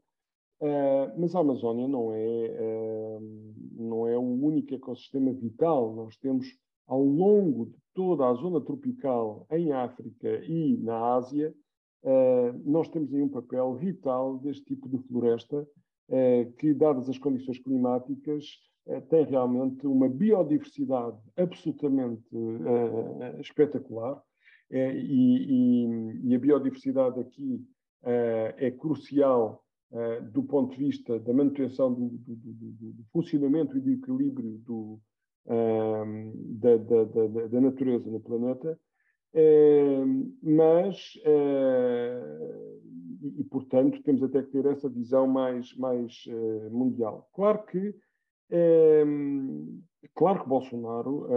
[0.59, 5.93] Uh, mas a Amazónia não é, uh, não é o único ecossistema vital.
[5.93, 6.47] Nós temos,
[6.87, 11.53] ao longo de toda a zona tropical, em África e na Ásia,
[12.65, 15.67] nós temos aí um papel vital deste tipo de floresta,
[16.57, 18.45] que, dadas as condições climáticas,
[19.09, 22.23] tem realmente uma biodiversidade absolutamente
[23.39, 24.21] espetacular.
[24.71, 27.65] E, a biodiversidade aqui
[28.03, 29.63] é crucial
[30.31, 35.01] do ponto de vista da manutenção do, do, do, do funcionamento e do equilíbrio
[35.47, 38.77] da, da, da, da, natureza no planeta,
[40.41, 42.59] mas, eh,
[43.21, 46.25] e, e, portanto, temos até que ter essa visão mais, mais
[46.71, 47.29] mundial.
[47.33, 47.95] Claro que,
[50.15, 51.27] claro que Bolsonaro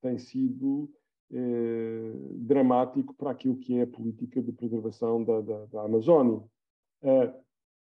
[0.00, 0.90] tem sido
[1.32, 6.42] eh, dramático para aquilo que é a política de preservação da, da, da Amazónia.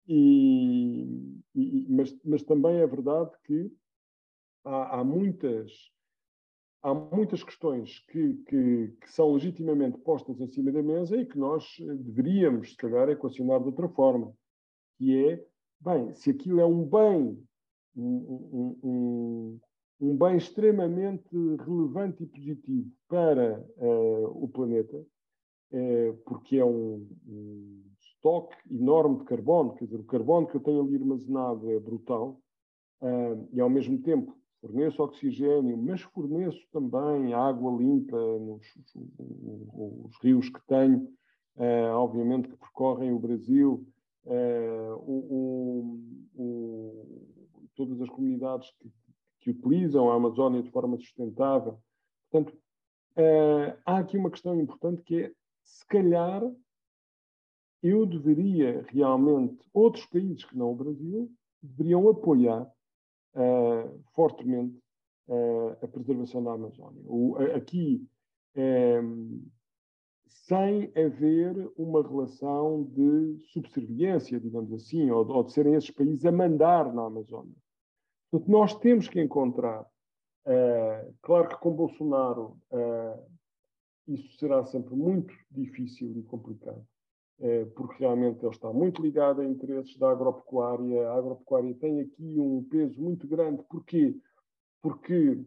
[0.05, 3.71] E, e, mas, mas, também é verdade que
[4.65, 5.71] há, há muitas,
[6.81, 11.37] há muitas questões que, que, que, são legitimamente postas em cima da mesa e que
[11.37, 14.33] nós deveríamos, se calhar, equacionar de outra forma,
[14.97, 15.45] que é,
[15.79, 17.43] bem, se aquilo é um bem,
[17.95, 19.59] um, um,
[20.01, 21.29] um bem extremamente
[21.65, 29.25] relevante e positivo para uh, o planeta, uh, porque é um, um estoque enorme de
[29.25, 32.39] carbono, quer dizer, o carbono que eu tenho ali armazenado é brutal,
[33.01, 40.17] uh, e ao mesmo tempo forneço oxigênio, mas forneço também água limpa nos os, os
[40.21, 41.07] rios que tenho,
[41.55, 43.87] uh, obviamente que percorrem o Brasil,
[44.25, 45.99] uh, o,
[46.35, 48.91] o, todas as comunidades que,
[49.39, 51.79] que, utilizam a Amazónia de forma sustentável.
[52.29, 52.57] Portanto,
[53.85, 55.31] há aqui uma questão importante que é,
[55.63, 56.43] se calhar,
[57.81, 61.31] eu deveria realmente, outros países que não o Brasil,
[61.61, 62.69] deveriam apoiar
[63.35, 64.77] uh, fortemente
[65.27, 67.01] uh, a preservação da Amazónia.
[67.55, 68.05] Aqui,
[68.55, 69.45] um,
[70.27, 76.31] sem haver uma relação de subserviência, digamos assim, ou, ou, de serem esses países a
[76.31, 77.55] mandar na Amazónia.
[78.31, 82.57] Portanto, nós temos que encontrar, uh, claro que com Bolsonaro
[84.09, 86.98] isso será sempre muito difícil e complicado, eh,
[87.75, 91.09] porque realmente ele está muito ligado a interesses da agropecuária.
[91.09, 93.63] A agropecuária tem aqui um peso muito grande.
[93.69, 94.15] Porquê?
[94.81, 95.41] Porque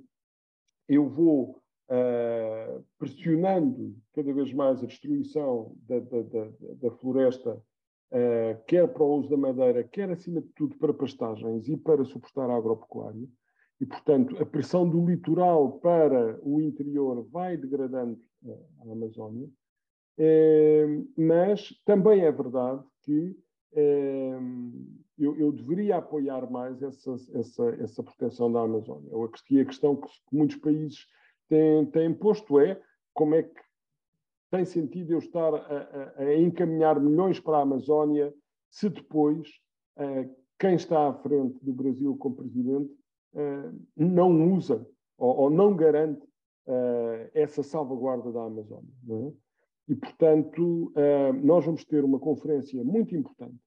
[0.89, 6.49] eu vou uh, pressionando cada vez mais a destruição da, da, da,
[6.81, 11.69] da floresta, uh, quer para o uso da madeira, quer acima de tudo para pastagens
[11.69, 13.29] e para suportar a agropecuária.
[13.81, 18.19] E, portanto, a pressão do litoral para o interior vai degradando
[18.81, 19.49] a Amazónia.
[20.19, 20.87] Eh,
[21.17, 23.37] mas também é verdade que
[23.75, 24.39] eh,
[25.19, 29.11] eu, eu, deveria apoiar mais essa, essa, essa proteção da Amazónia.
[29.25, 31.07] Aqui a questão que muitos países
[31.49, 32.81] têm, têm posto é
[33.15, 33.61] como é que
[34.51, 38.35] tem sentido eu estar a, a, a encaminhar milhões para a Amazónia
[38.71, 39.49] se depois
[39.97, 42.93] uh, quem está à frente do Brasil como presidente
[43.35, 44.87] uh, não usa
[45.17, 46.23] ou, ou não garante
[46.67, 48.93] uh, essa salvaguarda da Amazónia.
[49.09, 49.33] É?
[49.93, 50.91] E, portanto,
[51.45, 53.59] nós vamos ter uma conferência muito importante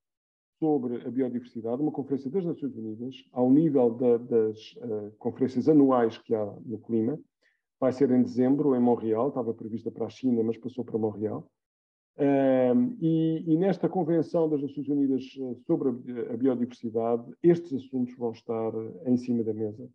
[0.58, 4.58] sobre a biodiversidade, uma conferência das Nações Unidas, ao nível da, das
[5.20, 7.20] conferências anuais que há no clima,
[7.80, 11.48] vai ser em dezembro, em Montreal, estava prevista para a China, mas passou para Montreal.
[12.18, 18.32] Um, e, e, nesta Convenção das Nações Unidas eh, sobre a, biodiversidade, estes assuntos vão
[18.32, 19.88] estar eh, em cima da mesa,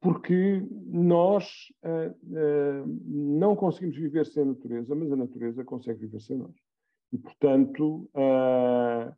[0.00, 6.20] porque nós uh, uh, não conseguimos viver sem a natureza, mas a natureza consegue viver
[6.20, 6.54] sem nós.
[7.12, 9.14] E, portanto, uh,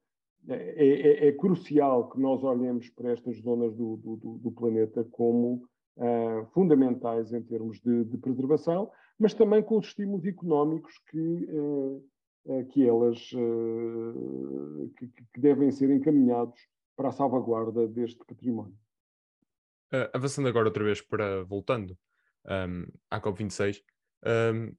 [0.49, 5.65] é, é, é, crucial que nós olhemos para estas zonas do, do, do planeta como
[6.53, 11.49] fundamentais em termos de, de, preservação, mas também com os estímulos económicos que,
[12.71, 13.19] que elas
[14.97, 16.59] que, que, devem ser encaminhados
[16.97, 18.75] para a salvaguarda deste património.
[20.13, 21.97] Avançando agora outra vez para, voltando
[22.47, 23.83] um, à COP26,
[24.55, 24.75] um,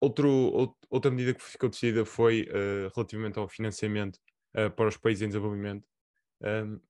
[0.00, 4.18] outro, outra medida que ficou decidida foi uh, relativamente ao financiamento
[4.56, 5.86] uh, para os países em desenvolvimento,
[6.42, 6.80] um,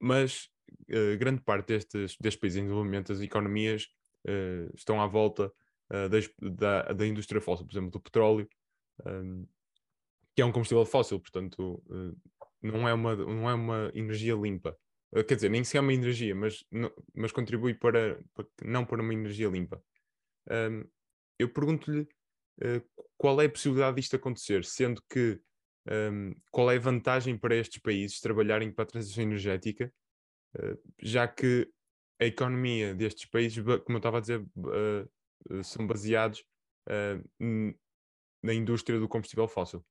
[0.00, 0.48] mas
[0.90, 3.86] uh, grande parte destes, destes países em desenvolvimento, as economias
[4.26, 5.52] uh, estão à volta
[5.92, 8.48] uh, da, da indústria fóssil, por exemplo, do petróleo,
[10.36, 11.82] que é um combustível fóssil, portanto,
[12.62, 14.76] não, é uma, não é uma energia limpa.
[15.26, 19.02] Quer dizer, nem se é uma energia, mas, não, mas contribui para, para, não para
[19.02, 19.82] uma energia limpa.
[20.50, 20.84] Um,
[21.38, 22.06] eu pergunto-lhe
[23.16, 25.40] qual é a possibilidade disto acontecer, sendo que
[26.12, 29.92] um, qual é a vantagem para estes países trabalharem para a transição energética
[30.58, 31.70] eh, já que
[32.20, 35.08] a economia destes países, como eu estava a dizer, eh,
[35.50, 36.44] eh, são baseados
[38.42, 39.84] na indústria do combustível fóssil.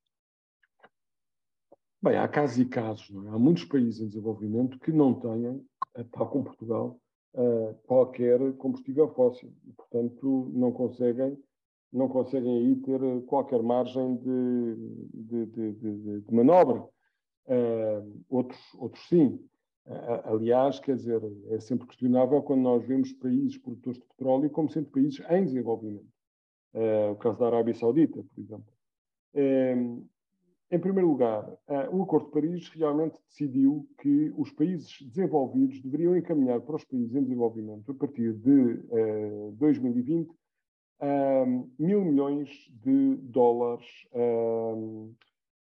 [2.02, 3.10] Bem, há casos e casos.
[3.10, 3.28] É?
[3.28, 5.62] Há muitos países em desenvolvimento que não têm,
[6.12, 6.98] tal como Portugal,
[7.86, 9.52] qualquer combustível fóssil.
[9.66, 11.38] E, portanto, não conseguem,
[11.92, 16.82] não conseguem aí ter qualquer margem de, de, de, de manobra.
[18.30, 19.38] outros, outros sim.
[20.24, 24.88] Aliás, quer dizer, é sempre questionável quando nós vemos países produtores de petróleo como sendo
[24.88, 26.08] países em desenvolvimento.
[27.12, 28.72] o caso da Arábia Saudita, por exemplo.
[30.70, 31.44] Em primeiro lugar,
[31.92, 37.14] o Acordo de Paris realmente decidiu que os países desenvolvidos deveriam encaminhar para os países
[37.14, 38.80] em desenvolvimento, a partir de
[39.58, 40.30] 2020,
[41.78, 42.48] mil milhões
[42.82, 43.86] de dólares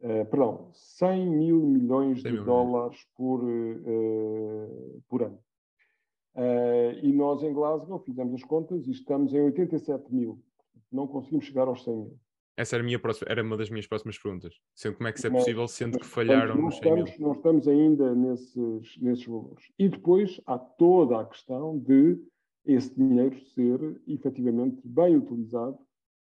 [0.01, 3.41] Uh, perdão, 100 mil milhões de dólares por,
[5.09, 5.39] por ano.
[7.03, 10.41] E nós em Glasgow fizemos as contas e estamos em 87 mil.
[10.93, 12.19] Não conseguimos chegar aos 100 mil.
[12.59, 14.55] Essa era, minha próxima, era uma das minhas próximas perguntas.
[14.75, 17.05] Sendo como é que isso é possível, sendo que falharam 100 mil?
[17.21, 19.65] Não estamos ainda nesses, nesses valores.
[19.79, 22.19] E depois há toda a questão de
[22.67, 25.79] esse dinheiro ser efetivamente bem utilizado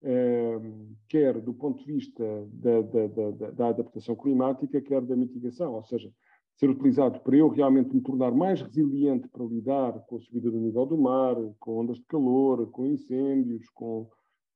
[0.01, 2.23] Ehm, quer do ponto de vista
[2.53, 6.09] da, da, da, da, adaptação climática, quer da mitigação, ou seja,
[6.55, 10.59] ser utilizado para eu realmente me tornar mais resiliente para lidar com a subida do
[10.59, 14.09] nível do mar, com ondas de calor, com incêndios, com,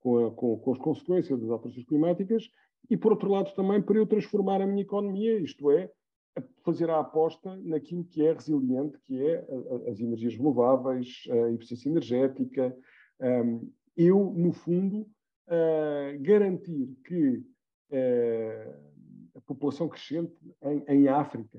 [0.04, 2.50] com, a, com, com as consequências das alterações climáticas,
[2.90, 5.90] e por outro lado também para eu transformar a minha economia, isto é,
[6.62, 9.46] fazer a aposta naquilo que é resiliente, que é
[9.90, 12.76] as energias renováveis, a eficiência energética.
[13.20, 13.60] Ehm,
[13.96, 15.06] eu, no fundo,
[16.20, 17.44] garantir que
[17.90, 20.34] uh, a população crescente
[20.88, 21.58] em, África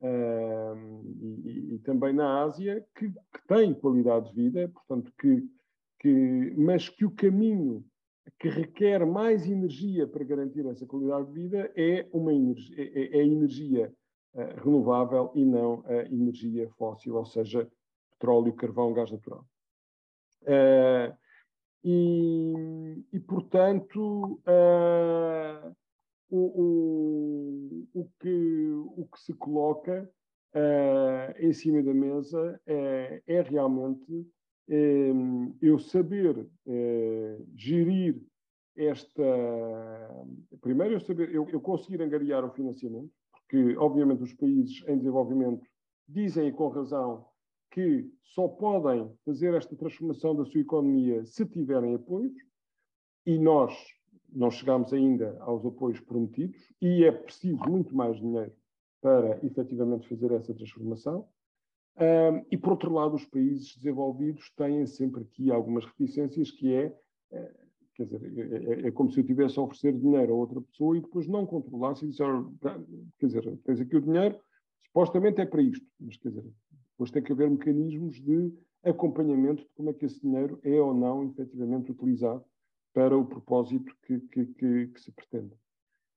[0.00, 3.12] uh, e, também na Ásia, que,
[3.46, 5.42] tem qualidade de vida, portanto, que,
[5.98, 7.84] que, mas que o caminho
[8.38, 13.18] que requer mais energia para garantir essa qualidade de vida é, uma energia, é, é,
[13.18, 13.92] é energia
[14.34, 17.68] uh, renovável e não a energia fóssil, ou seja,
[18.12, 19.44] petróleo, carvão, gás natural.
[20.42, 21.16] Uh,
[21.82, 25.76] e, e portanto, uh,
[26.30, 30.08] o, o, o, que, o que se coloca
[31.38, 34.26] em cima da mesa é, realmente
[35.62, 38.22] eu saber é, gerir
[38.76, 39.22] esta.
[40.60, 45.66] Primeiro, eu, saber, eu, eu conseguir angariar o financiamento, porque, obviamente, os países em desenvolvimento
[46.06, 47.26] dizem, e com razão,
[47.70, 52.34] que só podem fazer esta transformação da sua economia se tiverem apoios,
[53.26, 53.74] e nós
[54.30, 58.52] não chegamos ainda aos apoios prometidos, e é preciso muito mais dinheiro
[59.00, 61.28] para efetivamente fazer essa transformação.
[62.00, 66.96] Um, e, por outro lado, os países desenvolvidos têm sempre aqui algumas reticências, que é,
[67.32, 67.50] é
[67.98, 70.96] quer dizer, é, é, é, como se eu tivesse a oferecer dinheiro a outra pessoa
[70.96, 72.28] e depois não controlasse e disser,
[73.18, 74.38] quer dizer, tens aqui o dinheiro,
[74.84, 76.44] supostamente é para isto, mas quer dizer,
[76.92, 78.52] depois tem que haver mecanismos de
[78.84, 82.44] acompanhamento de como é que esse dinheiro é ou não efetivamente utilizado
[82.94, 85.52] para o propósito que, que, que, que se pretende.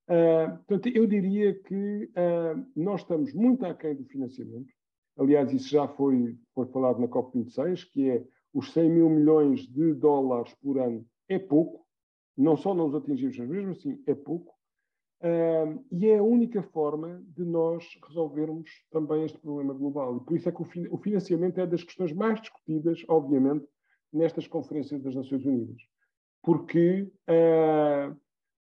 [0.08, 4.72] Uh, portanto, eu diria que uh, nós estamos muito aquém do financiamento.
[5.18, 9.94] Aliás, isso já foi, foi falado na COP26, que é os 100 mil milhões de
[9.94, 11.86] dólares por ano é pouco,
[12.36, 14.54] não só não os atingimos, mas mesmo assim é pouco.
[15.90, 20.16] E é a única forma de nós resolvermos também este problema global.
[20.16, 23.66] E por isso é que o, o financiamento é das questões mais discutidas, obviamente,
[24.12, 25.80] nestas conferências das Nações Unidas.
[26.42, 28.16] Porque uh,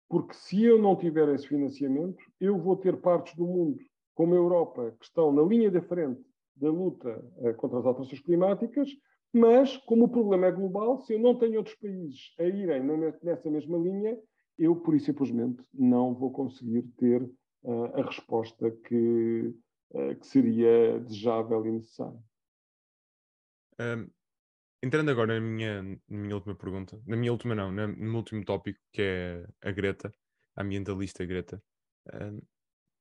[0.10, 3.78] porque se eu não tiver esse financiamento, eu vou ter partes do mundo,
[4.16, 6.22] como a Europa, que estão na linha da frente
[6.60, 8.90] da luta uh, contra as alterações climáticas,
[9.34, 12.84] mas como o problema é global, se eu não tenho outros países a irem
[13.24, 14.18] nessa mesma linha,
[14.58, 17.22] eu, por e simplesmente, não vou conseguir ter
[17.64, 19.54] uh, a resposta que,
[19.92, 22.20] uh, que seria desejável e necessária.
[23.80, 24.10] Um,
[24.82, 28.44] entrando agora na minha, na minha última pergunta, na minha última não, no meu último
[28.44, 30.12] tópico, que é a Greta,
[30.56, 31.62] a ambientalista Greta,
[32.14, 32.42] um,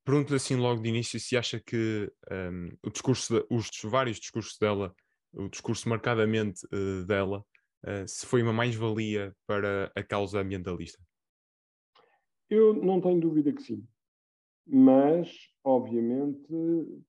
[0.07, 4.57] pergunto-lhe assim logo de início se acha que um, o discurso, de, os vários discursos
[4.57, 4.95] dela,
[5.33, 7.45] o discurso marcadamente uh, dela,
[7.85, 11.03] uh, se foi uma mais-valia para a causa ambientalista.
[12.49, 13.85] Eu não tenho dúvida que sim,
[14.65, 16.49] mas obviamente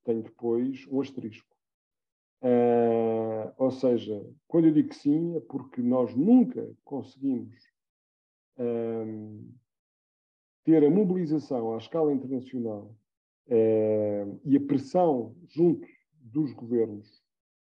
[0.04, 1.56] tem depois um asterisco.
[2.42, 7.56] Uh, ou seja, quando eu digo que sim, é porque nós nunca conseguimos
[8.58, 9.54] uh,
[10.68, 12.94] ter a mobilização à escala internacional
[13.48, 15.88] uh, e a pressão junto
[16.20, 17.24] dos governos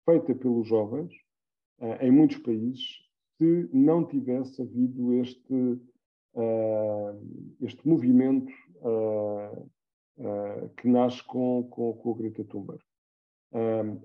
[0.08, 1.12] feita pelos jovens
[2.00, 3.00] em muitos países
[3.36, 5.80] se não tivesse havido este,
[7.60, 8.52] este movimento
[10.76, 12.80] que nasce com, com, com o Greta Thunberg.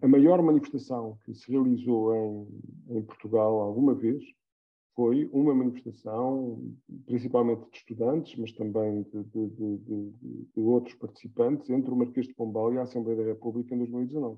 [0.01, 4.23] A maior manifestação que se realizou em, em, Portugal alguma vez
[5.00, 6.62] foi uma manifestação,
[7.06, 10.12] principalmente de estudantes, mas também de, de, de,
[10.54, 14.38] de, outros participantes, entre o Marquês de Pombal e a Assembleia da República em 2019.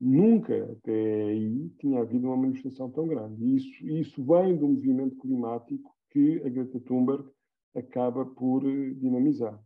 [0.00, 3.44] Nunca até aí tinha havido uma manifestação tão grande.
[3.44, 7.28] E isso, isso vem do movimento climático que a Greta Thunberg
[7.74, 9.62] acaba por eh, dinamizar.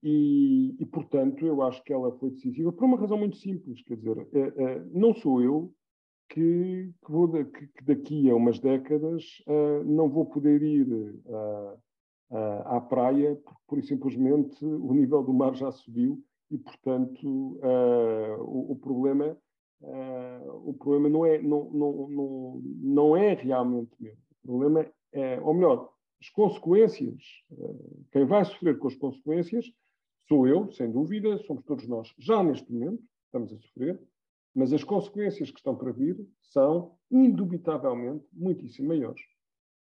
[0.00, 3.96] E, e, portanto, eu acho que ela foi decisiva por uma razão muito simples, quer
[3.96, 5.74] dizer, é, é, não sou eu
[6.30, 10.86] que, que, vou que, que, daqui a umas décadas uh, não vou poder ir
[11.26, 11.74] uh,
[12.30, 17.60] uh, à praia, porque por simplesmente o nível do mar já subiu e, portanto,
[18.40, 19.36] o, o, problema
[20.64, 24.14] o problema não é não, não, não, não é realmente meu.
[24.42, 27.22] O problema é, ou melhor, as consequências,
[28.10, 29.72] quem vai sofrer com as consequências
[30.30, 34.00] Sou eu, sem dúvida, somos todos nós, já neste momento, estamos a sofrer,
[34.54, 39.22] mas as consequências que estão para vir são, indubitavelmente, muitíssimo maiores.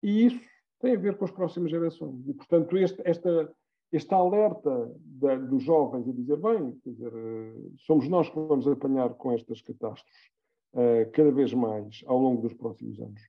[0.03, 0.41] E isso
[0.79, 2.27] tem a ver com as próximas gerações.
[2.27, 8.29] E, portanto, este, esta, alerta da, dos jovens a dizer, bem, dizer, eh, somos nós
[8.29, 10.29] que vamos apanhar com estas catástrofes
[10.73, 13.21] uh, cada vez mais ao longo dos próximos anos.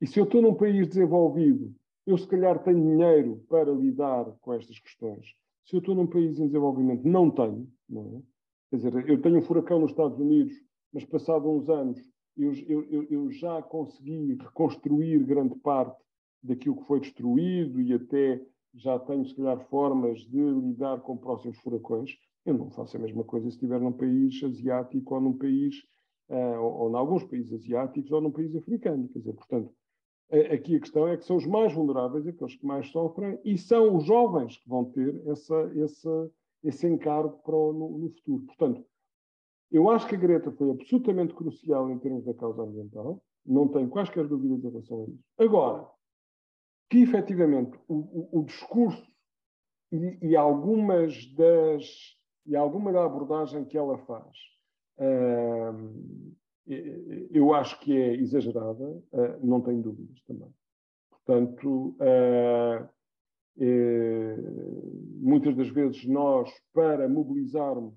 [0.00, 1.74] E se eu estou num país desenvolvido,
[2.06, 5.34] eu se calhar tenho dinheiro para lidar com estas questões.
[5.64, 8.34] Se eu estou num país em desenvolvimento, não tenho, não é?
[8.70, 10.52] Quer dizer, eu tenho um furacão nos Estados Unidos,
[10.94, 12.00] mas passado uns anos
[12.36, 16.02] eu, eu, eu já consegui reconstruir grande parte
[16.42, 18.40] daquilo que foi destruído e até
[18.74, 22.16] já tenho, se calhar, formas de lidar com próximos furacões.
[22.46, 25.76] Eu não faço a mesma coisa se estiver num país asiático ou num país,
[26.28, 29.08] uh, ou, ou em alguns países asiáticos ou num país africano.
[29.08, 29.72] Quer dizer, portanto,
[30.52, 33.96] Aqui a questão é que são os mais vulneráveis, aqueles que mais sofrem, e são
[33.96, 36.30] os jovens que vão ter essa, essa,
[36.62, 38.42] esse encargo para o, no, no, futuro.
[38.46, 38.84] Portanto,
[39.74, 43.88] eu acho que a Greta foi absolutamente crucial em termos da causa ambiental, não tenho
[43.88, 45.24] quaisquer dúvidas em relação a isso.
[45.38, 45.86] Agora,
[46.88, 49.04] que efetivamente o, o, o discurso
[49.92, 51.84] e, e, algumas das
[52.46, 54.36] e alguma da abordagem que ela faz
[54.98, 56.34] uh,
[56.66, 60.48] eu acho que é exagerada, eh, não tenho dúvidas também.
[61.10, 62.86] Portanto, eh,
[65.20, 67.94] muitas das vezes nós, para mobilizarmos,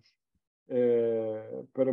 [1.73, 1.91] para,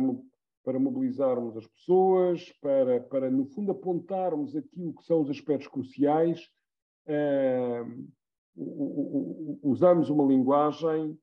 [0.63, 6.49] para mobilizarmos as pessoas, para, para, no fundo, apontarmos aquilo que são os aspectos cruciais,
[9.63, 11.17] usamos uma linguagem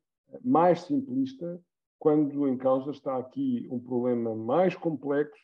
[0.44, 1.60] mais simplista,
[1.98, 5.40] quando em causa está aqui um problema mais complexo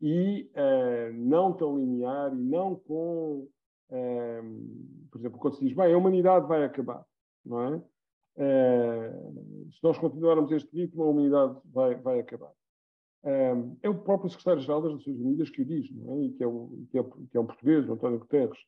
[0.00, 3.48] e uh, não tão linear e não com,
[3.88, 7.02] uh, por exemplo, quando se diz, bem, a humanidade vai acabar,
[7.42, 7.82] não é?
[8.36, 12.52] Uh, se nós continuarmos este ritmo, a humanidade vai, vai acabar.
[13.82, 16.22] é o próprio secretário-geral das Nações Unidas que o diz, não é?
[16.24, 18.58] E que é, o, que é, que é um português, o António Guterres.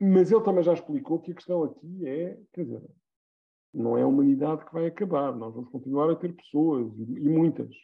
[0.00, 2.82] mas ele também já explicou que a questão aqui é, quer dizer,
[3.74, 7.28] não é a humanidade que vai acabar, nós vamos continuar a ter pessoas, e, e
[7.28, 7.74] muitas.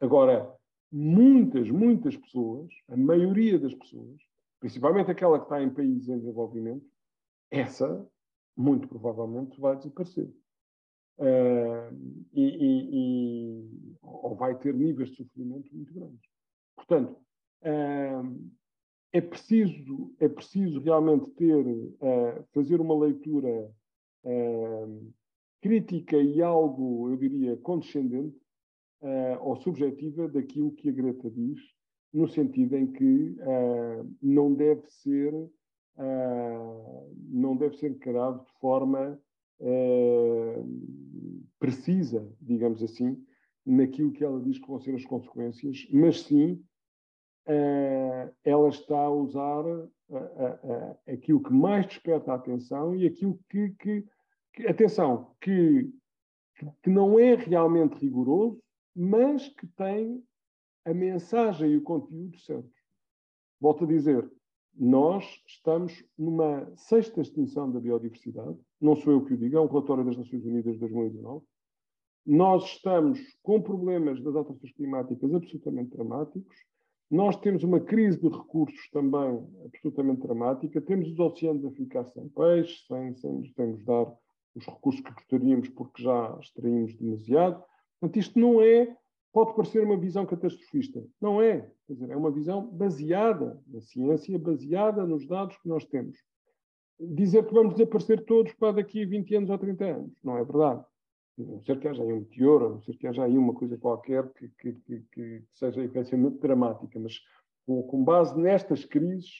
[0.00, 0.50] Agora,
[0.90, 4.16] muitas, muitas pessoas, a maioria das pessoas,
[4.58, 6.84] principalmente aquela que está em países em desenvolvimento,
[7.50, 8.06] essa,
[8.60, 10.30] muito provavelmente, vai desaparecer.
[11.18, 11.92] Uh,
[12.32, 16.30] e, e, e, ou vai ter níveis de sofrimento muito grandes.
[16.76, 17.16] Portanto,
[17.62, 18.50] uh,
[19.12, 23.70] é, preciso, é preciso realmente ter, uh, fazer uma leitura
[25.62, 28.38] crítica e algo, eu diria, condescendente
[29.40, 31.58] ou subjetiva daquilo que a Greta diz,
[32.12, 33.34] no sentido em que
[34.20, 35.32] não deve ser
[35.96, 39.20] uh, não deve ser encarado de forma
[41.58, 43.22] precisa, digamos assim,
[43.66, 46.64] naquilo que ela diz que vão ser as consequências, mas sim
[48.42, 49.64] ela está a usar
[51.06, 54.06] aquilo que mais desperta a atenção e aquilo que, que,
[54.54, 55.92] que atenção, que,
[56.82, 58.62] que não é realmente rigoroso,
[58.94, 60.24] mas que tem
[60.84, 62.80] a mensagem e o conteúdo certos.
[63.60, 64.30] Volto a dizer,
[64.80, 69.66] nós estamos numa sexta extinção da biodiversidade, não sou eu que o digo, é um
[69.66, 71.44] relatório das Nações Unidas de 2019.
[72.24, 76.56] Nós estamos com problemas das alterações climáticas absolutamente dramáticos.
[77.10, 80.80] Nós temos uma crise de recursos também absolutamente dramática.
[80.80, 84.10] Temos os oceanos a ficar sem peixe, sem, sem, sem nos dar
[84.54, 87.62] os recursos que gostaríamos porque já extraímos demasiado.
[88.00, 88.96] Portanto, isto não é,
[89.32, 91.04] pode parecer uma visão catastrofista.
[91.20, 91.70] Não é.
[91.86, 96.18] Quer dizer, é uma visão baseada na ciência, baseada nos dados que nós temos.
[96.98, 100.44] Dizer que vamos desaparecer todos para daqui a 20 anos ou 30 anos, não é
[100.44, 100.84] verdade.
[101.38, 103.54] A não ser que haja aí um meteoro, a não ser que haja aí uma
[103.54, 107.18] coisa qualquer que, que, que, que seja efetivamente dramática, mas
[107.66, 109.30] com, com, base nestas crises,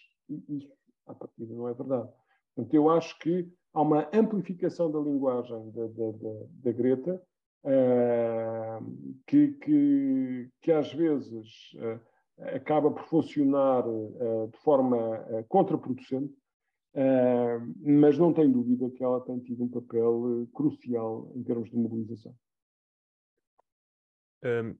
[0.49, 0.70] isso,
[1.07, 2.09] à partida, não é verdade.
[2.55, 7.22] Portanto, eu acho que há uma amplificação da linguagem da, da, da, da Greta,
[7.65, 12.01] uh, que, que, que, às vezes uh,
[12.55, 16.35] acaba por funcionar uh, de forma contraproducente,
[17.81, 22.35] mas não tem dúvida que ela tem tido um papel crucial em termos de mobilização.
[24.43, 24.75] Um,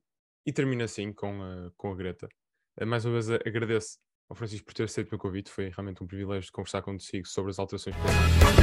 [0.45, 2.29] e termina assim com a, com a Greta.
[2.85, 5.51] mais uma vez agradeço ao Francisco por ter aceito o meu convite.
[5.51, 8.61] Foi realmente um privilégio conversar contigo sobre as alterações climáticas.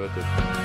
[0.00, 0.59] Obrigado a todos.